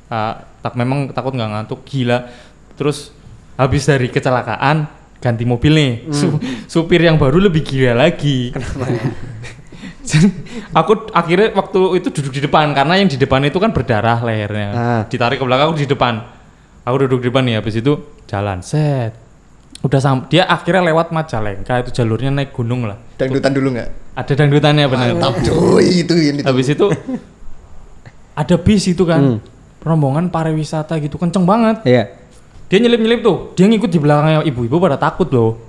[0.06, 2.30] Ah, tak memang takut nggak ngantuk gila.
[2.78, 3.10] Terus
[3.58, 4.86] habis dari kecelakaan
[5.18, 5.92] ganti mobil nih.
[6.14, 6.38] Su-
[6.70, 8.54] supir yang baru lebih gila lagi
[10.80, 14.68] aku akhirnya waktu itu duduk di depan karena yang di depan itu kan berdarah lehernya.
[14.72, 15.02] Ah.
[15.06, 16.14] ditarik ke belakang aku di depan.
[16.86, 17.98] Aku duduk di depan nih habis itu
[18.30, 18.62] jalan.
[18.62, 19.18] Set.
[19.82, 22.98] Udah sam dia akhirnya lewat Majalengka itu jalurnya naik gunung lah.
[23.18, 23.88] Dangdutan dulu nggak?
[24.16, 25.06] Ada dangdutannya benar.
[25.12, 26.86] Mantap cuy itu ini habis itu
[28.40, 29.22] ada bis itu kan.
[29.22, 29.40] Hmm.
[29.86, 31.78] rombongan pariwisata gitu kenceng banget.
[31.86, 32.10] Iya.
[32.66, 33.54] dia nyelip nyelip tuh.
[33.54, 35.62] Dia ngikut di belakangnya ibu-ibu pada takut loh.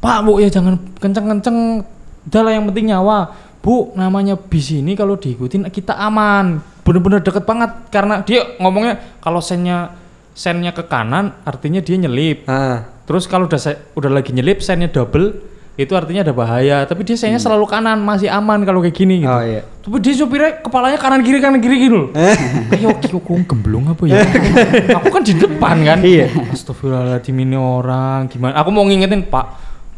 [0.00, 1.84] Pak bu ya jangan kenceng kenceng
[2.28, 7.44] udah lah yang penting nyawa bu namanya bis ini kalau diikutin kita aman bener-bener deket
[7.44, 9.92] banget karena dia ngomongnya kalau sennya
[10.32, 12.86] sennya ke kanan artinya dia nyelip Ah.
[13.04, 13.58] terus kalau udah
[13.92, 15.34] udah lagi nyelip sennya double
[15.78, 19.30] itu artinya ada bahaya tapi dia sennya selalu kanan masih aman kalau kayak gini gitu
[19.30, 19.62] Oh iya.
[19.62, 22.08] tapi dia supirnya kepalanya kanan kiri kanan kiri gitu loh.
[22.74, 24.26] Ayo kok gemblung apa ya?
[24.98, 25.98] aku kan di depan kan.
[26.02, 26.34] Iya.
[26.50, 28.58] Astagfirullahaladzim ini orang gimana?
[28.58, 29.46] Aku mau ngingetin Pak,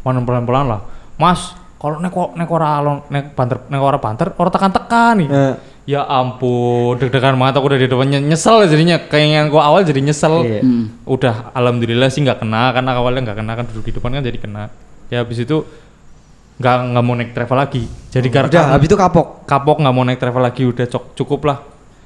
[0.05, 0.81] mana pelan-pelan lah.
[1.17, 5.29] Mas, kalau nek nek ora alon nek banter nek ora banter ora tekan-tekan nih.
[5.33, 5.55] Eh.
[5.89, 9.01] Ya ampun, deg-degan banget aku udah di depan Nye- nyesel jadinya.
[9.01, 10.45] Kayak yang gua awal jadi nyesel.
[10.45, 10.61] Iya.
[11.09, 14.37] Udah alhamdulillah sih nggak kena karena awalnya nggak kena kan duduk di depan kan jadi
[14.37, 14.69] kena.
[15.09, 15.65] Ya habis itu
[16.61, 17.83] nggak nggak mau naik travel lagi.
[18.13, 19.49] Jadi Udah, karena habis itu kapok.
[19.49, 21.57] kapok nggak mau naik travel lagi udah cok cukup lah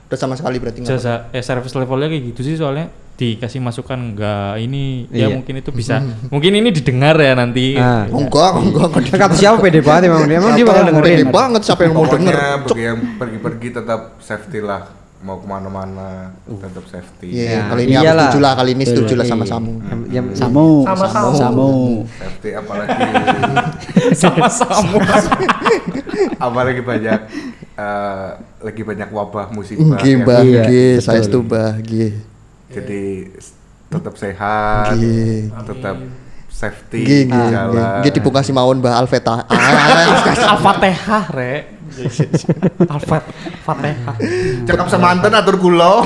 [0.05, 4.11] udah sama sekali berarti nggak jasa eh service levelnya kayak gitu sih soalnya dikasih masukan
[4.11, 5.27] nggak ini ya Iya.
[5.33, 8.03] mungkin itu bisa mungkin ini didengar ya nanti Ah.
[8.05, 10.37] Enggak enggak enggak Kan kata siapa pede banget emang dia.
[10.37, 11.07] Emang dia bakal dengerin.
[11.13, 14.83] pede banget siapa yang mau denger bagi yang pergi-pergi tetap safety lah
[15.17, 18.27] mau ke mana-mana tetap safety Iya, Ya, kali ini aku iyalah.
[18.27, 19.49] setuju lah, kali ini setuju lah sama Iya.
[19.49, 19.73] Samu.
[19.81, 20.67] Yang- yang- Samu.
[20.85, 21.29] Sama-sama.
[21.33, 21.71] Samu.
[22.13, 22.99] safety apalagi
[24.13, 24.99] sama-sama
[26.37, 27.19] apalagi banyak
[27.75, 28.29] eh,
[28.61, 30.95] lagi banyak wabah musibah Nggih, Mbah, Iya, betul.
[31.01, 32.11] saya setuju, Mbah, nggih.
[32.75, 33.03] Jadi
[33.33, 33.55] s-
[33.87, 34.91] tetap sehat
[35.65, 35.97] tetap
[36.47, 37.99] safety Nggih, di nggih, jalan.
[37.99, 39.43] Nggih dibuka si mawon Mbah Alfeta.
[39.45, 41.63] Ah, al-fatihah rek.
[42.95, 44.15] Al-fatihah.
[44.63, 46.03] Cakap semanten atur kula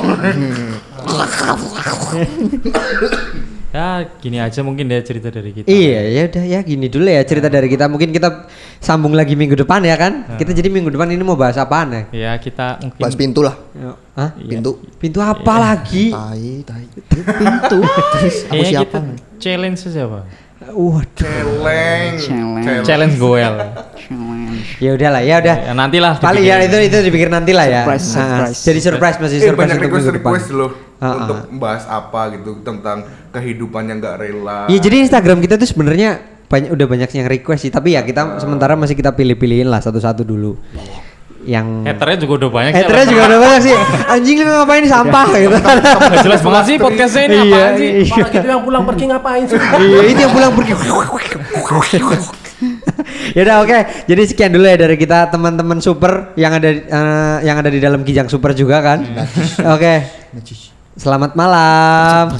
[3.70, 5.70] Ya gini aja mungkin deh cerita dari kita.
[5.70, 7.86] Iya, ya udah ya gini dulu ya cerita dari kita.
[7.86, 8.50] Mungkin kita
[8.82, 10.26] sambung lagi minggu depan ya kan?
[10.34, 12.02] Kita jadi minggu depan ini mau bahas apaan ya?
[12.10, 13.54] Ya kita mungkin Bahas pintu lah.
[14.18, 14.34] Hah?
[14.42, 14.58] Iya.
[14.58, 14.82] Pintu.
[14.98, 16.10] Pintu apa lagi?
[16.10, 16.84] Tai, tai.
[17.14, 17.78] pintu
[18.18, 18.82] Terus aku siapa?
[18.82, 18.98] kita
[19.38, 20.22] challenge aja pak.
[20.70, 21.06] Waduh.
[21.16, 22.20] Challenge.
[22.20, 22.84] Challenge.
[22.84, 23.54] Challenge goel.
[23.96, 25.56] challenge Ya udahlah, ya udah.
[25.60, 26.12] Ya, nantilah.
[26.18, 27.82] Paling ya itu itu dipikir nanti lah ya.
[27.84, 28.58] Surprise, Ah, surprise.
[28.62, 30.30] Jadi surprise masih Eh, surprise banyak untuk request minggu depan.
[30.30, 31.44] request loh Ah, untuk ah.
[31.48, 32.98] membahas apa gitu tentang
[33.30, 34.58] kehidupan yang nggak rela.
[34.66, 36.10] Iya jadi Instagram kita tuh sebenarnya
[36.46, 40.26] banyak udah banyak yang request sih tapi ya kita sementara masih kita pilih-pilihin lah satu-satu
[40.26, 40.58] dulu
[41.40, 42.72] yang Haternya juga udah banyak.
[42.72, 43.74] sih, Haternya juga udah banyak sih.
[44.06, 45.56] Anjing lu ngapain sampah gitu.
[45.56, 47.90] Nggak jelas banget sih podcastnya ini Iya, apaan sih?
[48.04, 48.24] iya.
[48.44, 49.56] Yang pulang pergi ngapain sih?
[49.56, 50.72] iya itu yang pulang pergi.
[53.32, 53.78] Ya udah oke.
[54.04, 58.04] Jadi sekian dulu ya dari kita teman-teman super yang ada eh, yang ada di dalam
[58.04, 58.98] kijang super juga kan.
[59.64, 59.94] Oke.
[60.98, 62.36] Selamat malam